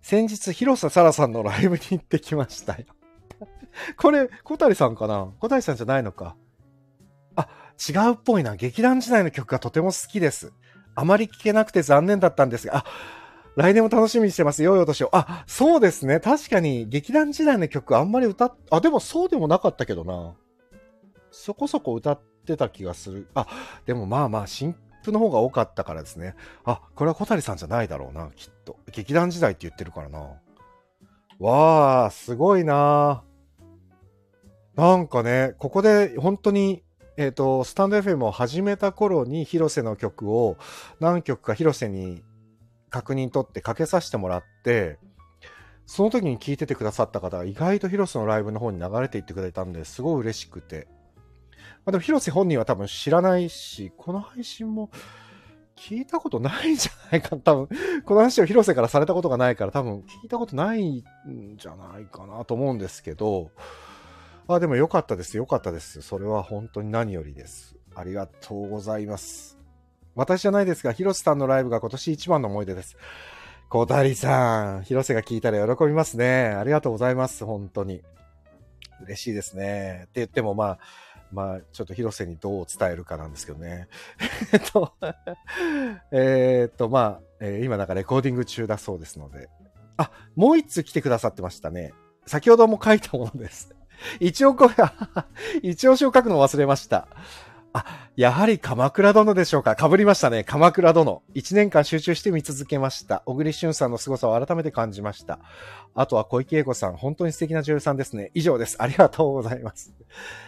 [0.00, 2.84] 先日、広瀬沙羅さんのライブに行ってきましたよ。
[3.96, 5.32] これ、小谷さんかな？
[5.40, 6.36] 小谷さんじゃないのか。
[7.36, 7.48] あ、
[7.88, 8.56] 違うっぽいな。
[8.56, 10.52] 劇団時代の曲がとても好きです。
[10.94, 12.84] あまり聴けなくて残念だったんですが、あ、
[13.56, 14.62] 来年も楽しみにしてます。
[14.62, 15.10] 良いお年を。
[15.12, 16.20] あ、そうですね。
[16.20, 20.34] 確かに、劇団時代の曲あんまり歌っ、あ、でもそうでもなかったけどな。
[21.30, 23.28] そこそこ歌ってた気がする。
[23.34, 23.46] あ、
[23.86, 26.34] でもまあまあ、新プの方が多かったからですね。
[26.64, 28.76] あ、これは小谷さんじゃないだろうな、きっと。
[28.92, 30.30] 劇団時代って言ってるからな。
[31.38, 33.24] わあ、すごいな
[34.76, 36.82] なんかね、ここで本当に、
[37.16, 40.56] えっ、ー、と、スタンド FM を始めた頃に広瀬の曲を
[40.98, 42.24] 何曲か広瀬に
[42.90, 44.98] 確認取ってかけさせてもらって、
[45.86, 50.88] その時に聞いててくださった方が意外と広瀬のライブの方に流れていってくれたんですごい嬉しくて。
[51.84, 54.90] まあ、でも広瀬本人は多分知らないし、この配信も
[55.76, 57.36] 聞いたことないんじゃないか。
[57.36, 57.68] 多分、
[58.04, 63.50] この話を広瀬からされたことがないから多分聞いたことないんじゃないかなと思うんですけど、
[64.48, 65.36] あ、でもよかったです。
[65.36, 66.02] よかったです。
[66.02, 67.76] それは本当に何よりです。
[67.94, 69.58] ありがとうございます。
[70.14, 72.96] 私じゃないですが、広瀬さんのライブが今年一番の思い出です。
[73.68, 76.46] 小谷さん、広瀬が聞いたら喜びますね。
[76.46, 77.44] ありがとうございます。
[77.44, 78.02] 本当に。
[79.02, 80.02] 嬉しいですね。
[80.02, 80.78] って言ってもまあ、
[81.34, 83.88] まあ、ちょっと広瀬にどう伝えるかなんですけどね。
[84.52, 84.92] えっと、
[86.12, 89.48] えっと、まあ、えー、今なんかレコーディング中だそうですので。
[89.96, 91.92] あ、もう一通来てくださってましたね。
[92.26, 93.74] 先ほども書いたものです。
[94.20, 94.74] 一応これ、
[95.62, 97.08] 一応書を書くの忘れました。
[97.74, 99.74] あ、やはり鎌倉殿でしょうか。
[99.74, 100.44] 被りましたね。
[100.44, 101.24] 鎌倉殿。
[101.34, 103.24] 一年間集中して見続けました。
[103.26, 105.40] 小栗旬さんの凄さを改めて感じました。
[105.92, 106.96] あとは小池栄子さん。
[106.96, 108.30] 本当に素敵な女優さんですね。
[108.32, 108.76] 以上です。
[108.80, 109.92] ありがとうございます。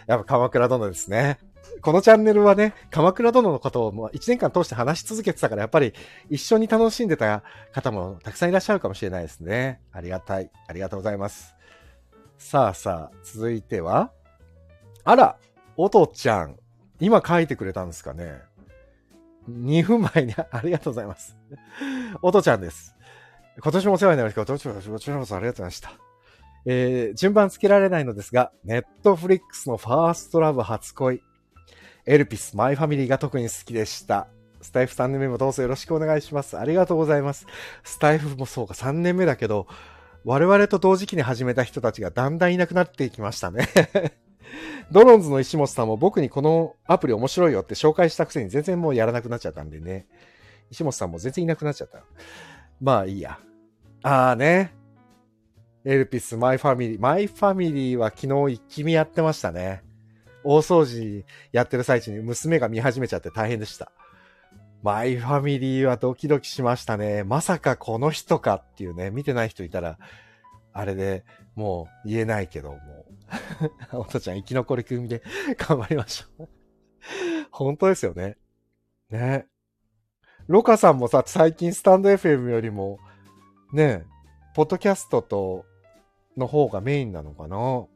[0.07, 1.41] やっぱ鎌倉殿ですね。
[1.81, 5.95] このチャンネルはね、鎌倉殿のことをもう一年間通して話し続けてたから、やっぱり
[6.31, 9.81] 一緒に楽しんでた方もたくさんいらっしゃるかもしれないですね。
[9.91, 10.49] ありがたい。
[10.69, 11.57] ありがとうございます。
[12.39, 14.13] さあさあ、続いては、
[15.03, 15.37] あら、
[15.77, 16.57] おとちゃん。
[17.01, 18.41] 今書いてくれたんですかね。
[19.51, 21.37] 2分前にありがとうございます。
[22.23, 22.95] おとちゃんです。
[23.63, 24.53] 今年もお世話になりました。
[24.53, 25.93] こちらこそありがとうございました。
[26.67, 31.23] えー、順番つけられないのですが、ネットフリックスのファーストラブ初恋、
[32.07, 34.27] エルピス、マイファミリーが特に好きでした。
[34.63, 36.59] スタイフ3年目もどうぞよろしくお願いします。
[36.59, 37.47] ありがとうございます。
[37.85, 39.69] スタイフもそうか3年目だけど、
[40.25, 43.69] 我々と同時期に始めた人たちがだんだんいなくなっていきましたね
[44.91, 50.07] ドローンズの石本さんも僕にこのアプリ面白いよって紹介したくせに全然もうやらなくなっちゃったんでね。
[50.71, 52.03] 石本さんも全然いなくなっちゃった。
[52.81, 53.39] まあいいや。
[54.03, 54.75] ああね。
[55.85, 57.01] エルピス、マイファミリー。
[57.01, 59.85] マイファミリーは昨日一気見やってましたね。
[60.43, 63.93] 大掃除やってる最中に娘が見始めちゃって大変でした。
[64.83, 67.25] マイファミリーはドキドキしましたね。
[67.25, 69.99] まさかこの人かっていうね、見てない人いたら、
[70.73, 71.25] あれで
[71.55, 73.06] もう言えないけど、も。
[73.93, 75.23] おとちゃん生き残り組で
[75.57, 76.49] 頑張りましょう
[77.51, 78.37] 本当ですよね。
[79.11, 79.47] ね。
[80.47, 82.99] ロカさんもさ、最近スタンド FM よりも、
[83.73, 84.05] ね、
[84.55, 85.65] ポッドキャストと、
[86.37, 87.87] の方がメインなのかな？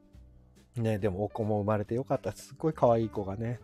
[0.82, 2.32] ね、でもお子も生まれてよかった。
[2.32, 3.60] すっごい可愛い子がね。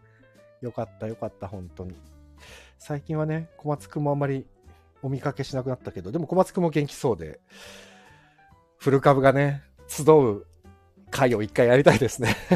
[0.61, 1.95] よかったよかった、本当に。
[2.79, 4.47] 最近はね、小松くんもあんまり
[5.03, 7.41] お見かけしなくなったけど、でも小松くんも元気そうで、
[8.77, 10.47] フル株がね、集う
[11.11, 12.37] 会を一回やりたいですね。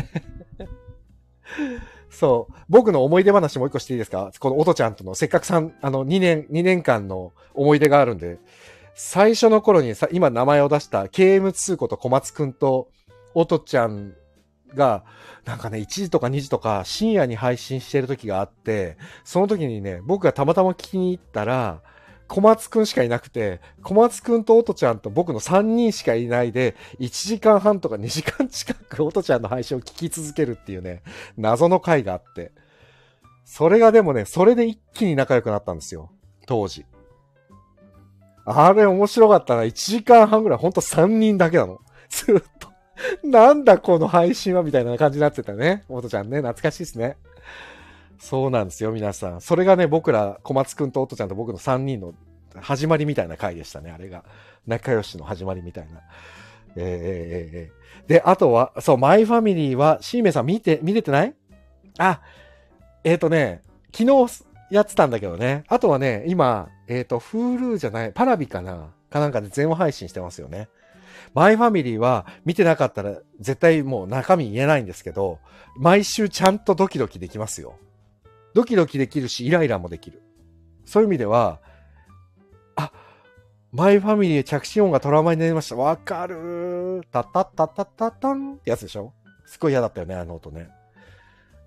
[2.10, 2.54] そう。
[2.68, 4.30] 僕の思い出話もう一個していいですか？
[4.38, 8.38] このおとちゃんとの、せっかくさん、あの、2年、2年間の思い出があるんで、
[8.94, 12.88] 最初の頃にさ、今名前を出した KM2 こと小松くんと、
[13.34, 14.14] おとちゃん
[14.74, 15.04] が、
[15.44, 21.80] なんかね、1時とか2時とか深夜に配信してる時があって、その時にね、僕がたまたま聞きに行ったら、
[22.30, 31.02] 小松くんしかいなくて、小松くんとおとちゃんと僕の3人しかいないで、1時間半とか2時間近くおとちゃんの配信を聞き続けるっていうね、
[31.36, 32.52] 謎の回があって。
[33.44, 36.12] それがでもね、それで一気に仲良くなったんですよ。
[36.46, 36.86] 当時。
[38.44, 39.62] あれ面白かったな。
[39.62, 41.80] 1時間半ぐらい、ほんと3人だけなの。
[42.10, 42.70] ずっと。
[43.26, 45.82] なんだこの配信はみたいな感じになってたね。
[45.88, 47.16] おとちゃんね、懐かしいですね。
[48.20, 49.40] そうなんですよ、皆さん。
[49.40, 52.14] それがね、僕ら、小松くんとおとちゃんと僕の3人の
[52.60, 54.24] 始まりみたいな回でしたね、あれが。
[54.66, 56.00] 仲良しの始まりみたいな。
[56.76, 61.34] えー、えー、えー、で、あとは、そう、マイファミリーは、シーメさん見て、見れてない？
[61.98, 62.20] あ、
[63.02, 63.62] えっ、ー、とね、
[63.96, 65.64] 昨日やってたんだけどね。
[65.68, 68.90] あとはね、今、えっ、ー、と、Hulu じゃない、パラビかな？
[69.10, 70.68] かなんかで全話配信してますよね。
[71.34, 75.38] マイファミリーは見てなかったら絶対もう中身言えないんですけど、
[75.76, 77.74] 毎週ちゃんとドキドキできますよ。
[78.54, 80.22] ドキドキできるし、イライラもできる。
[80.84, 81.60] そういう意味では、
[82.76, 82.92] あ、
[83.72, 85.76] マイファミリー着信音がトラウマになりました。
[85.76, 87.02] わかるー。
[87.12, 89.12] タタッタタタタンってやつでしょ？
[89.46, 90.68] すごい嫌だったよね、あの音ね。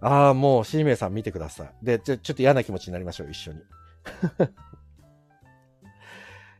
[0.01, 1.73] ああ、もう、シーメイさん見てください。
[1.81, 3.59] で、ちょ、ちょっと嫌な気持ちになりましょう、一緒に。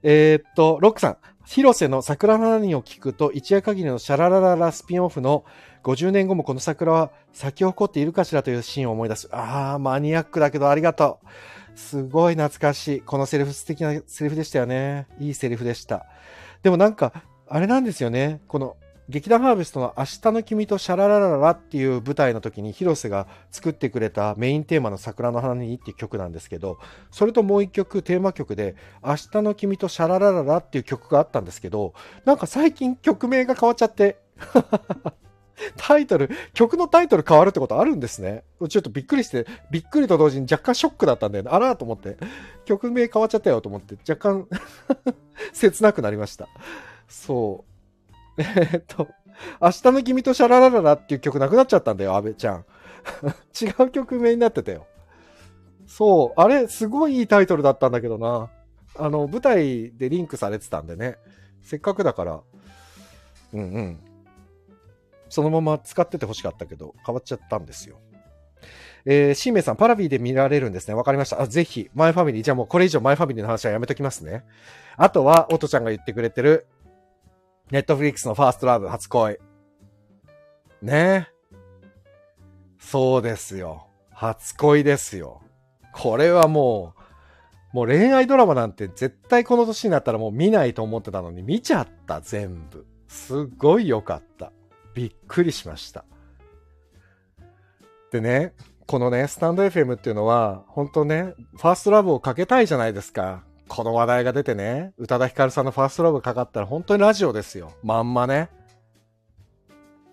[0.04, 1.18] えっと、ロックさん。
[1.46, 5.44] 広瀬の桜の何を聞くと、一夜限りのシャララララスピンオフの
[5.84, 9.30] 50年後もこの桜は咲き誇っているかしらというシーンを思い出す。
[9.32, 11.28] ああ、マニアックだけどありがとう。
[11.76, 13.02] すごい懐かしい。
[13.02, 15.08] このセリフ素敵なセリフでしたよね。
[15.20, 16.06] いいセリフでした。
[16.62, 17.12] でもなんか、
[17.48, 18.42] あれなんですよね。
[18.48, 18.78] この
[19.10, 26.78] 劇団ハーベストの明日の君とシャララララっていう舞台の時に広瀬が作ってくれたメインテーマの桜の花にっていう曲なんですけど、
[27.12, 34.18] それともう一曲テーマ曲で明日の君とシャララララっていう曲があったんですけど、なんか最近曲名が変わっちゃって
[35.78, 38.44] タイトル、曲のタイトル変わるってことあるんですね。
[38.70, 41.52] ちょっとびっくりして、びっくりと同時に若干ショックだったんだよね。
[41.52, 42.18] あらと思って。
[42.66, 44.48] 曲名変わっちゃったよと思って、若干
[45.54, 46.48] 切なくなりました。
[47.08, 47.66] そ
[48.38, 48.42] う。
[48.42, 49.08] えっと、
[49.62, 52.66] 明日の君とシャララララっていう曲なくなっちゃったんだよ、安倍ちゃん。
[53.60, 54.88] 違う曲名になってたよ。
[55.86, 58.50] そう、あれ、すごいいいタイトルだったんだけどな。
[58.96, 61.18] あの、舞台でリンクされてたんでね。
[61.62, 62.42] せっかくだから、
[63.54, 64.00] うんうん。
[65.34, 68.00] そのまま使ってて欲しかったけど、変わっちゃったんですよ。
[69.06, 70.94] えー、シーメイさん、パラビーで見られるんですね。
[70.94, 71.42] わかりました。
[71.42, 72.44] あ、ぜひ、マイファミリー。
[72.44, 74.44] じゃあもうこれ以上マイファミリーの話はやめときますね。
[74.96, 76.68] あとは、おとちゃんが言ってくれてる、
[77.72, 79.40] ネットフリックスのファーストラブ初恋。
[80.84, 81.30] ね
[82.78, 83.88] そうですよ。
[84.12, 85.42] 初恋ですよ。
[85.94, 86.94] これはも
[87.74, 92.86] う、もう恋愛ドラマなんて絶対この年になったらもう見ないと思ってたのに見ちゃった全部。
[93.08, 94.52] すっごい良かった。
[94.94, 96.06] びっくりしました。
[98.12, 98.54] でね、
[98.86, 103.44] このね、スタンド FM っていうのは、本当ね、ファーストラブをかけたいじゃないですか。
[103.68, 107.72] この話題が出てね、宇多田ヒカルさんのファーストラブかかったら本当にラジオですよ。
[107.82, 108.50] まんまね。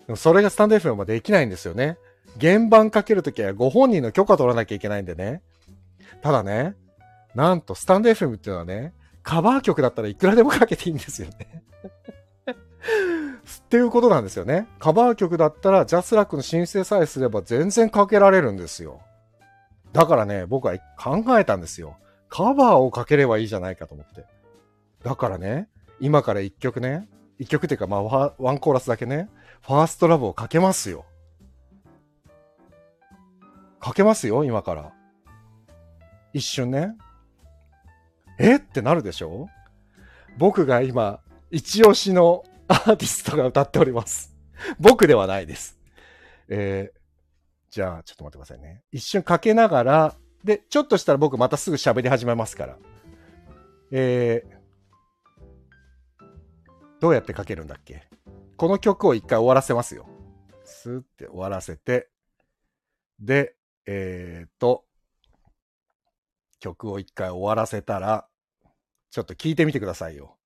[0.07, 1.97] でもそれがスタンド FM はできないんですよね。
[2.39, 5.43] 原版かけるときはご本人の許可取らなきゃいけないんでね。
[6.21, 6.75] ただね、
[7.35, 11.63] なんとスタンド FM っていうのはね、カバー曲だったらいくらでもかけていいんですよね。
[13.59, 14.67] っていうことなんですよね。
[14.79, 19.01] カバー曲だったらジャスラックの申請さえすれば全然かけられるんですよ。
[19.93, 21.97] だからね、僕は考えたんですよ。
[22.29, 24.25] カバーをかければいいじゃないかと思って。
[25.03, 25.67] だからね、
[25.99, 29.29] 今から一曲ね、一曲っていうかまあワンコーラスだけね、
[29.61, 31.05] ファーストラブをかけますよ。
[33.79, 34.93] かけますよ、今から。
[36.33, 36.95] 一瞬ね。
[38.39, 38.55] え？
[38.55, 39.49] ってなるでしょ？
[40.37, 44.35] 僕が今、一押しのアーティストが歌っております。
[44.79, 45.79] 僕ではないです。
[46.47, 46.99] えー、
[47.69, 48.83] じゃあ、ちょっと待ってくださいね。
[48.91, 52.77] 一瞬かけながら、で、ちょっとしたら僕またすぐ喋り始めますから。
[53.91, 56.25] えー、
[56.99, 58.03] どうやってかけるんだっけ？
[58.57, 60.07] この曲を一回終わらせますよ。
[60.63, 62.09] スーって終わらせて、
[63.19, 63.55] で、
[63.85, 64.85] えーと、
[66.59, 68.27] 曲を一回終わらせたら、
[69.09, 70.37] ちょっと聞いてみてくださいよ。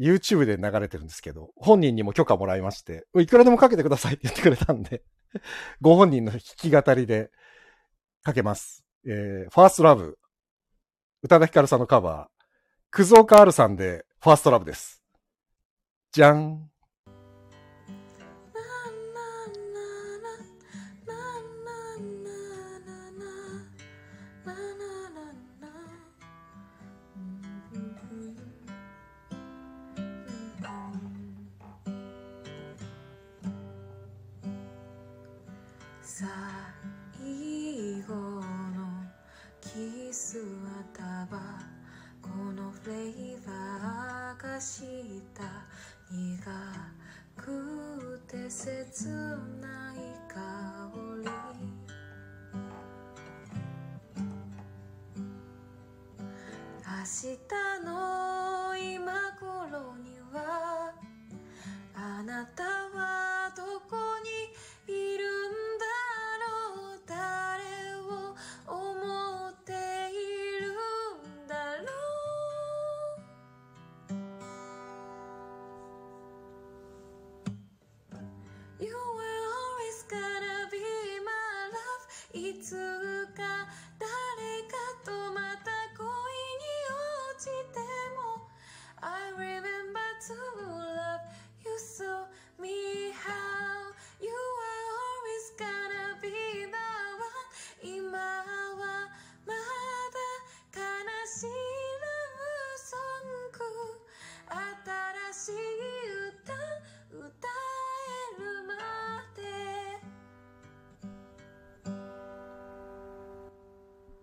[0.00, 5.02] YouTube で流れてるんですけど、本人にも許可もらいまして、いくらでもかけてくださいって 言ってくれたんで、
[5.82, 7.30] ご本人の弾き語りで
[8.22, 8.82] かけます。
[9.06, 10.18] えー、ファーストラブ、
[11.22, 12.44] 宇多田ヒカルさんのカバー、
[12.90, 15.02] クズオカールさんでファーストラブです。
[16.12, 16.69] じゃん。
[41.30, 41.38] ば
[42.20, 44.82] このフレーバーがし
[45.34, 45.44] た
[46.10, 46.42] 苦
[47.36, 49.08] くて切
[49.60, 49.96] ない
[50.28, 50.90] 香
[51.22, 51.30] り。
[56.82, 60.92] 明日の今頃には
[61.94, 62.79] あなた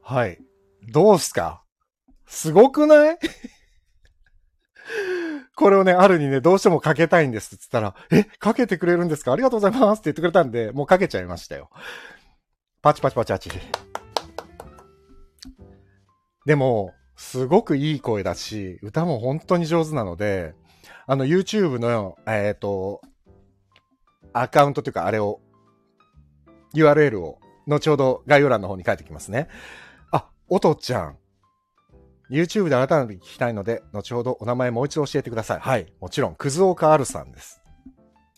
[0.10, 0.40] はい。
[0.90, 1.64] どうすか？
[2.28, 3.18] すごくない？
[5.54, 9.34] これをね、あるにね、どうしてもかけたいんですって言ったら、え、かけてくれるんですか？
[9.34, 11.70] ありがとうございますって言ってくれたんで、もうかけちゃいましたよ。
[12.82, 13.50] パチパチパチパチ。
[16.46, 20.56] でも、すごくいい声だし、歌も本当に上手なので、
[21.06, 23.02] あの、YouTube の、えっ、と、
[24.32, 25.42] アカウントというか、あれを、
[26.74, 29.50] URL を、後ほど概要欄の方に書いてきますね。
[30.50, 31.18] あ、おとちゃん。
[32.30, 35.60] YouTube で改めて聞きたいので、後ほどお名前もう一度教えてください。
[35.60, 35.94] はい。
[36.02, 37.62] もちろん、クズオカールさんです。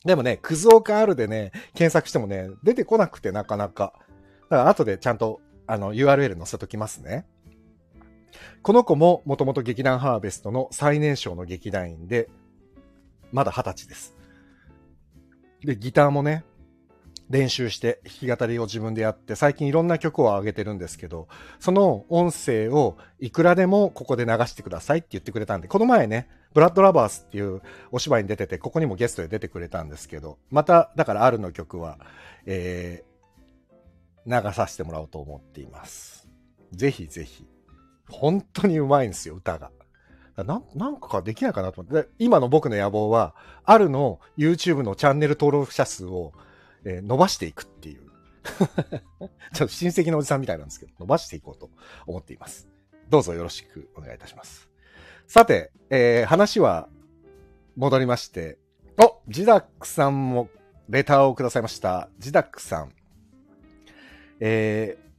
[0.06, 3.94] でもね、クズオカールでね、検索してもね、出てこなくてなかなか。
[4.50, 7.26] だから後でちゃんと、あの、URL 載せときますね。
[8.62, 12.30] この子も、もともと劇団ハーベストの最年少の劇団員で、
[13.32, 14.16] まだ二十歳です。
[15.64, 16.44] で、ギターもね、
[17.30, 21.28] 練習して弾き語りを自分でやって、最近いろんな曲を上げてるんですけど、
[21.60, 27.62] その音声をいくらでもここで流してくださいって言ってくれたんで、この前ね、ブラッドラバースっていう
[27.92, 32.00] お芝居に出てて、ここにもゲストで出てくれたんですけど、また、だからあるの曲は、
[32.46, 36.28] えー、流させてもらおうと思っています。
[36.72, 37.46] ぜひぜひ。
[38.10, 39.72] 本当にうまいんですよ、歌が。
[40.44, 42.10] ななんかできないかなと思って。
[42.18, 46.34] 今の僕の野望は、あるの YouTube のチャンネル登録者数を、
[46.86, 48.02] えー伸ばしていくっていう。
[49.54, 51.70] ちょっと親戚のおじさんみたいなんですけど、伸ばしていこうと
[52.08, 52.68] 思っています。
[53.10, 54.70] どうぞよろしくお願いいたします。
[55.28, 56.90] さて、えー話は
[57.76, 58.58] 戻りまして、
[58.98, 60.50] おジダックさんも
[60.90, 62.10] レターをくださいました。
[62.20, 62.94] ジダックさん。
[64.40, 65.10] えー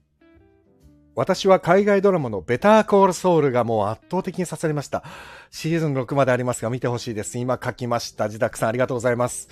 [1.16, 5.04] 私は海外ドラマのベターコールソウルがもう圧倒的に刺さりました。
[5.50, 7.36] シーズン6までありますが見てほしいです。
[7.36, 8.28] 今書きました。
[8.30, 9.48] ジダックさんありがとうございます。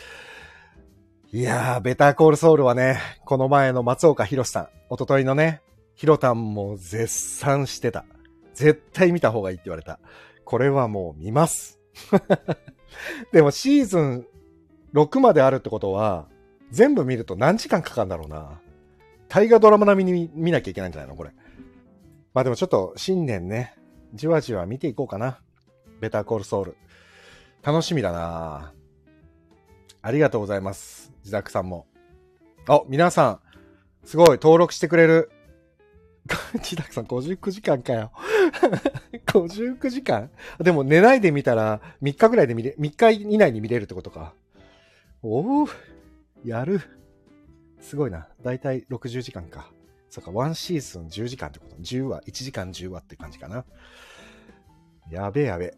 [1.30, 5.60] いやー、ベターコールソウルはね、この前の松岡弘さん、一昨日のね、
[5.94, 8.06] ヒロタンも絶賛してた。
[8.54, 10.00] 絶対見た方がいいって言われた。
[10.46, 11.78] これはもう見ます。
[13.30, 14.26] でもシーズン
[14.94, 16.28] 6まであるってことは、
[16.70, 18.62] 全部見ると何時間かかるんだろうな。
[19.28, 21.32] 大河ドラマ並みに見なきゃいけないんじゃないのこれ。
[22.32, 23.74] まあでもちょっと新年ね、
[24.14, 25.40] じわじわ見ていこうかな。
[26.00, 26.76] ベターコールソウル。
[27.62, 28.72] 楽しみだな
[30.02, 31.12] ありがとうございます。
[31.20, 31.86] 自宅さんも。
[32.68, 33.40] あ、皆さん、
[34.06, 35.30] すごい、登録してくれる。
[36.54, 38.12] 自宅さん59時間かよ。
[39.26, 44.34] 59時間でも寝ないで見たら3日ぐらいで見れ、3日以内に見れるってことか。
[45.22, 45.68] おお
[46.44, 46.80] やる。
[47.80, 48.28] すごいな。
[48.42, 49.70] だいたい60時間か。
[50.10, 51.76] そっか、1シーズン10時間ってこと。
[51.76, 53.64] 10話、1時間10話って感じかな。
[55.10, 55.72] やべえやべえ。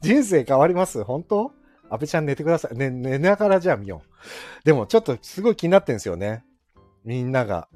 [0.00, 1.02] 人生変わります？
[1.02, 1.52] 本当？
[1.90, 2.76] 安倍ちゃん寝てください。
[2.76, 4.64] ね、寝ながらじゃあ見よう。
[4.64, 6.44] でもちょっとすごい気になってんすよね。
[7.04, 7.68] みんなが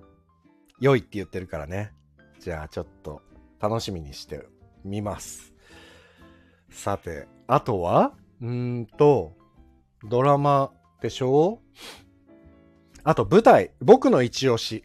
[0.81, 1.93] 良いって言ってるからね。
[2.41, 3.23] じゃあちょっと
[3.61, 4.45] 楽しみにして
[4.85, 5.53] みます。
[6.71, 8.13] さて、あとは？
[8.41, 9.37] うーんと、
[10.09, 11.61] ドラマでしょ？
[13.05, 14.85] あと舞台、僕の一押し。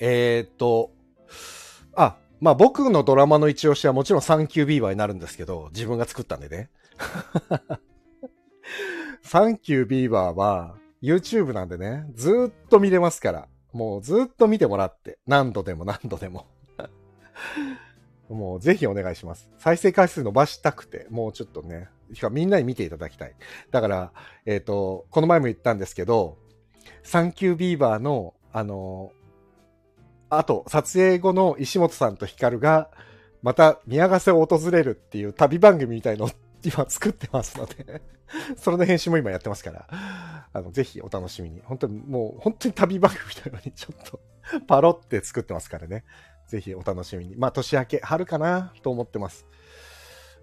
[0.00, 0.92] えーっと、
[1.94, 6.70] あ、まあ僕のドラマの一押しはもちろんサンキュービーバーになるんですけど、自分が作ったんでね。
[9.28, 13.48] サンキュービーバーは YouTube なんでね、ずっと見れますから。
[13.74, 15.18] もうずっと見てもらって。
[15.26, 16.46] 何度でも何度でも。
[18.30, 19.50] もうぜひお願いします。
[19.58, 23.34] 再生回数伸ばしたくて、もうちょっとね、しかみんなに見ていただきたい。
[23.70, 24.12] だから、
[24.46, 26.38] えっ、と、この前も言ったんですけど、
[27.02, 29.12] サンキュービーバーの、あの
[30.30, 32.88] あと、撮影後の石本さんとヒカルが、
[33.42, 36.30] また宮ヶ瀬を訪れるっていう旅番組みたいの
[36.64, 38.02] 今作ってますので、
[38.56, 41.60] それの編集も今やってますから、あの、ぜひお楽しみに。
[41.64, 44.20] 本当にもう、本当に旅番組みたいのにちょっと
[44.66, 46.04] パロって作ってますからね。
[46.46, 47.36] ぜひお楽しみに。
[47.36, 49.46] まあ、年明け、春かなと思ってます。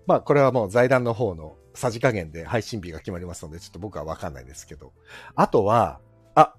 [0.06, 4.94] まあ、これはもう財団の方のさじ加減で配信日が決まりますので、ちょっと僕はわかんないですけど。
[5.36, 6.00] あとは、
[6.36, 6.54] あ、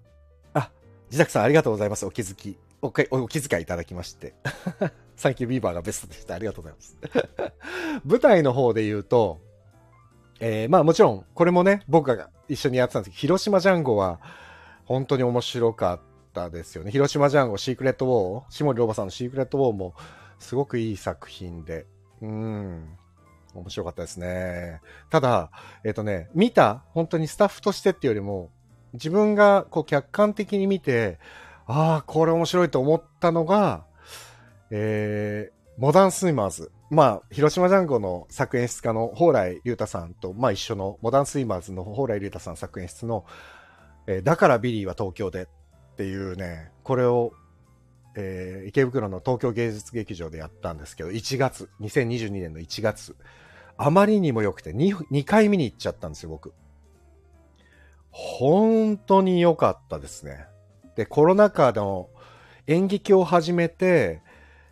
[0.52, 0.72] あ、
[1.06, 2.04] 自宅さんありがとうございます。
[2.06, 2.58] お気づき。
[2.82, 4.34] おお気遣いいただきまして。
[5.16, 6.34] サンキュービーバーがベストでした。
[6.34, 6.98] ありがとうございます。
[8.04, 9.40] 舞台の方で言うと、
[10.40, 14.20] えー、まあもちろん、これもね、僕が一緒にやってたんですけど、広島ジャンゴは
[14.84, 16.00] 本当に面白かっ
[16.32, 16.90] たですよね。
[16.90, 19.94] 広島ジャンゴ、シークレットウォー、下森ロバさんのシークレットウォーも
[20.38, 21.86] すごくいい作品で、
[22.20, 22.96] うん、
[23.54, 24.80] 面白かったですね。
[25.10, 25.50] ただ、
[25.84, 28.50] えっ、とね、見た、本当にスタッフとしてっていうよりも、
[28.92, 31.18] 自分がこう客観的に見て、
[31.66, 33.84] ああ、これ面白いと思ったのが、
[34.70, 36.72] えー、モダンスイマーズ。
[36.88, 43.24] まあ、広島ジャンゴの作演出家の蓬莱竜太さんと、まあ一緒のモダンスイマーズの蓬莱竜太さん作演出の、
[44.06, 45.46] えーだからビリーは東京でっ
[45.96, 47.32] ていうね、これを、
[48.14, 53.16] えー池袋の東京芸術劇場でやったんですけど、1月、2022年の1月、
[53.76, 56.54] あまりにも良くて2、2回見に行っちゃったんですよ、僕。
[58.12, 60.46] 本当に良かったですね。
[60.94, 62.08] で、コロナ禍の
[62.68, 64.22] 演劇を始めて、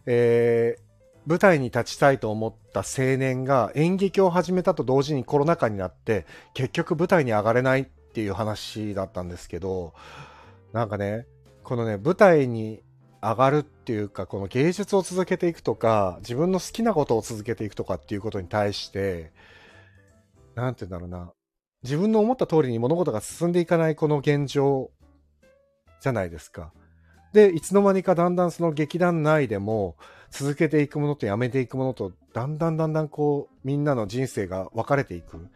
[0.07, 0.84] えー
[1.27, 9.95] 舞台に立ちたいと思った青年が演劇を始めたと同時にコロナ禍になって、結局舞台に上がれないっていう話だったんですけど、
[10.73, 11.27] なんかね、
[11.63, 12.83] このね、舞台に
[13.23, 19.33] 上がるっていうか、この芸術を続けていくとか、自分の好きなことを続けていくとかっていうことに対して、
[20.55, 21.33] なんて言うんだろうな、
[21.83, 24.91] 自分の思った通りに物事が進んでいかないこの現状
[26.01, 26.73] じゃないですか。
[27.33, 29.97] で、いつの間にかだんだんその劇団内でも
[30.35, 35.49] 続けていくものとやめていくものとだんだんだんだんこうみんなの人生が分かれていく。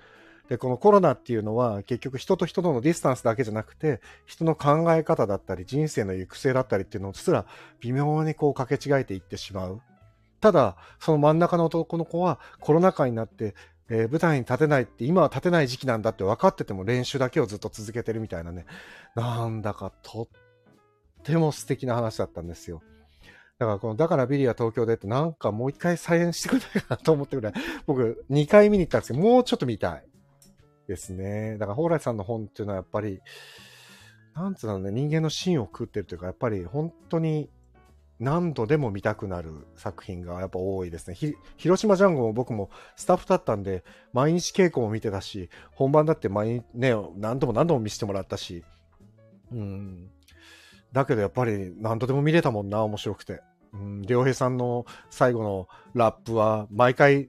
[0.49, 7.45] で、このコロナっていうのは結局人と人とのディスタンスだけじゃなくて人の考え方だったり人生の行く末だったりっていうのすら
[7.81, 9.81] 微妙にこう掛け違えていってしまう。
[10.41, 13.57] ただ、その真ん中の男の子はコロナ禍になって
[13.91, 18.67] えー舞台に立てないって、今は立てない時期なんだって分かってても練習だけをずっと続けてるみたいなね。
[19.17, 20.29] なんだかとっ
[21.25, 22.83] ても素敵な話だったんですよ。
[23.59, 27.53] だからこの、だからビリは東京でってなんかもう一回再演してくれないかなと思ってくらい、
[27.87, 30.09] 僕2回見に行ったんですけど、もうちょっと見たい。
[30.89, 31.59] ですね。
[31.59, 33.21] だから蓬莱さんの本っていうのはやっぱり、
[34.35, 37.51] なんつうのね、人間の芯を食ってるというか、やっぱり本当に
[38.19, 41.17] 何度でも見たくなる作品がやっぱ多いですね。
[41.57, 48.65] 広島ジャンゴも僕もスタッフだったんで、毎日稽古も見てたし、本番だって毎日ね、何度も何度も見せてもらったし、
[49.53, 50.11] うん。
[50.93, 53.43] だけどやっぱり何度でも見れたもんな、面白くて。
[53.73, 57.29] うん、良平さんの最後のラップは毎回、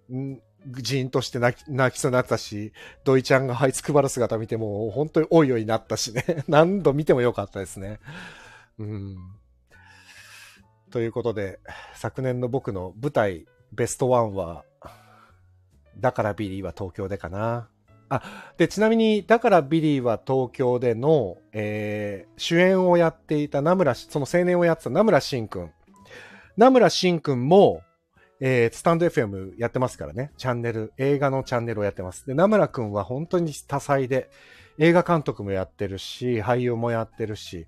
[0.67, 2.73] ジーンとして泣き泣きそうになったし、
[3.03, 6.43] 土井ちゃんが這いつくばる姿見ても本当においおいになったしね。
[6.47, 7.99] 何度見てもよかったですね。
[8.77, 9.17] うん。
[10.91, 11.59] ということで、
[11.95, 14.65] 昨年の僕の舞台ベストワンは、
[15.97, 17.69] だからビリーは東京でかな。
[18.09, 18.23] あ、
[18.57, 25.71] で、ちなみに、だからビリーは東京での、えー主演をやっていた名村、その青年をやってた名村真くん。
[26.59, 27.83] 名村真くんも、
[28.41, 30.33] えースタンド FM やってますからね。
[30.35, 32.27] チャンネル、映画のチャンネルをやってます。
[32.27, 34.29] で、名村くんは本当に多彩で、
[34.77, 37.67] 映画監督もやってるし、俳優もやってるし、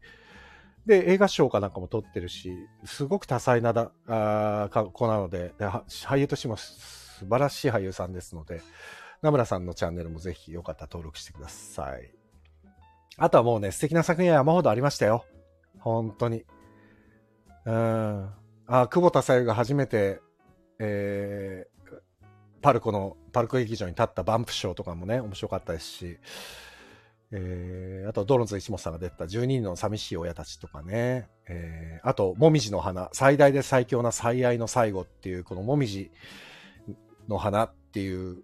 [0.85, 8.59] で、映画賞かなんかも撮ってるし、すごく多彩なだあ子なのでで俳優としても素晴らしい俳優さんですので、
[9.21, 12.11] 名村さんのチャンネルもぜひよかったら登録してください。
[13.15, 15.23] あとはもうね、素敵な作品は山ほどありましたよ。
[15.79, 16.43] 本当に。
[17.63, 18.40] うん。
[18.73, 20.21] あ、久保田さゆが初めて、
[20.79, 21.95] えー、
[22.61, 26.17] パルコの、パルコ劇場に立ったバンプショーとかもね、面白かったですし、
[27.33, 36.09] えー、あと、ドロンズ石本さんが出た12人の寂しい親たちとかね、えー、あと、もみじの花、最大で最強な最愛の最後っていう、このもみじ
[37.27, 38.41] の花っていう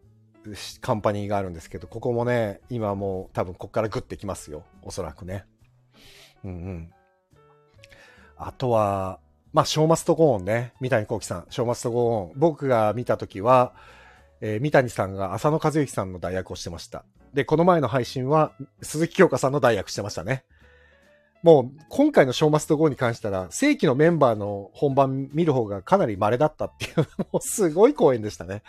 [0.82, 4.66] カンパニーがあるんですけど、ここもね、今もう多分ここからグッてきますよ。
[4.84, 5.46] おそらくね。
[6.44, 6.94] うんうん。
[8.36, 9.22] あとは、
[9.58, 10.74] まあ、ショーマストゴーンね。
[10.80, 12.40] 三谷幸喜さん、ショーマストゴーン。
[12.40, 13.74] 僕が見たときは、
[14.40, 17.06] えー三谷さんが浅野和之さんの代役をしてました。
[17.34, 18.52] で、この前の配信は、
[18.84, 20.44] 鈴木京香さんの代役してましたね。
[21.42, 28.62] もう、今回のショーマストゴーに関しては、正規のメンバーの本番見る方がかなり稀だったっていう、 もうすごい公演でしたね。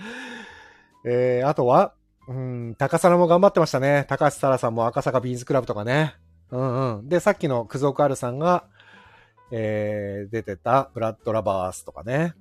[1.04, 1.92] えー、あとは、
[2.28, 4.06] うん、高皿も頑張ってましたね。
[4.08, 6.14] 高橋沙羅さんも赤坂ビーンズクラブとかね。
[6.50, 7.08] うんうん。
[7.10, 8.64] で、さっきのクゾクアルさんが、
[9.50, 12.34] えー、出てたブラッドラバースとかね。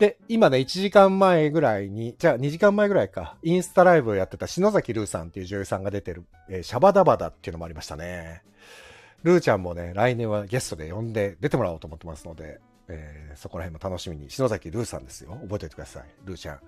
[0.00, 8.42] で、今ね、1時間前ぐらいに、じゃあ2時間前ぐらいか、インスタライブをやってた篠崎ルーさんっていう女優さんが出てる、えーシャバダバダっていうのもありましたね。
[9.22, 14.30] ルーちゃんもね、来年はゲストで呼んで出てもらおうと思ってますので、えーそこら辺も楽しみに。
[14.30, 15.32] 篠崎ルーさんですよ。
[15.42, 16.04] 覚えておいてください。
[16.24, 16.60] ルーちゃん。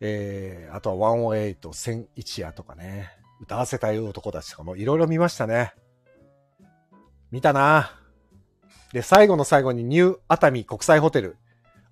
[0.00, 3.10] えー、あとは108、千一夜とかね。
[3.42, 5.74] 歌わせたい男たちとかもいろいろ見ましたね。
[7.30, 8.01] 見たな
[8.92, 11.36] で、最後の最後にニュー熱海国際ホテル。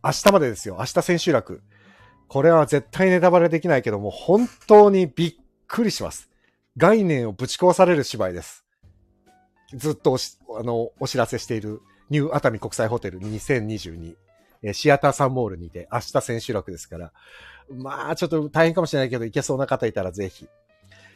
[0.03, 0.77] 明日までですよ。
[0.79, 1.63] 明日千秋楽。
[2.29, 5.35] これは絶対ネタバレできないけども、本当にびっ
[5.67, 6.31] くりします。
[6.77, 8.65] 概念をぶち壊される芝居です。
[9.75, 14.15] ずっとおし、あの、お知らせしているニュー熱海国際ホテル2022。
[14.63, 17.13] えシアターサンモールにて、明日千秋楽ですから。
[17.71, 20.47] まあ、ちょっと大変かもしれないけど、行けそうな方いたらぜひ。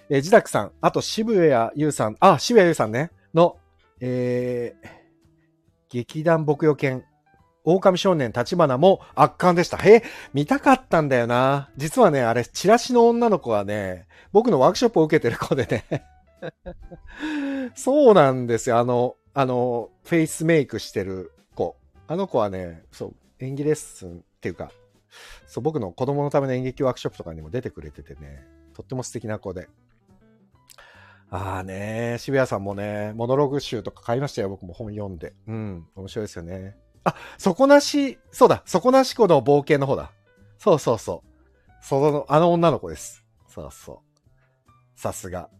[0.08, 3.56] えー、ジダクさん、あと渋谷優さん、あ、渋谷優さんね、の、
[4.00, 4.88] えー、
[5.94, 7.04] 劇団牧羊犬、
[7.62, 9.76] 狼少年立花も圧巻でした。
[9.76, 11.70] へえ、見たかったんだよな。
[11.76, 16.04] 実はね、あれ、チラシの女の子はね、僕のワークショップを受けてる子でね。
[17.76, 18.78] そうなんですよ。
[18.78, 21.76] あの、あの、フェイスメイクしてる子。
[22.08, 24.72] あの子はね、そう、演技レッスンっていうか、
[25.46, 29.68] そう、僕の子供のための演劇ワークショップとかにも出てくれててね、とっても素敵な子で。
[31.30, 34.48] ああね、渋谷さんもね、モノログ集とか買いましたよ。
[34.48, 35.34] 僕も本読んで。
[35.48, 36.76] うん、面白いですよね。
[37.04, 40.12] あ、底なし、そうだ、底なし子の冒険の方だ。
[40.58, 41.74] そうそうそう。
[41.82, 43.24] その、あの女の子です。
[43.48, 44.02] そうそ
[44.66, 44.98] う。
[44.98, 45.50] さすが。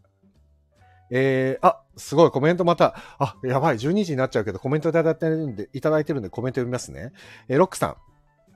[1.11, 7.13] えー、あ、すごい、コメントまた、あ、やばい、12時になっちゃうけど、コメントいただいてるんで、いただいてるんで、コメント読みますね。
[7.49, 7.97] えーロックさん。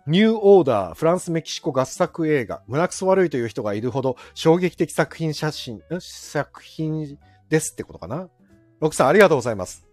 [0.08, 7.18] ニューオーダー、フランス、メキシコ合作映画、胸くそ悪いという人がいるほど衝撃的作品写真、作品
[7.50, 8.30] ですってことかな？
[8.80, 9.86] ロクさん、ありがとうございます。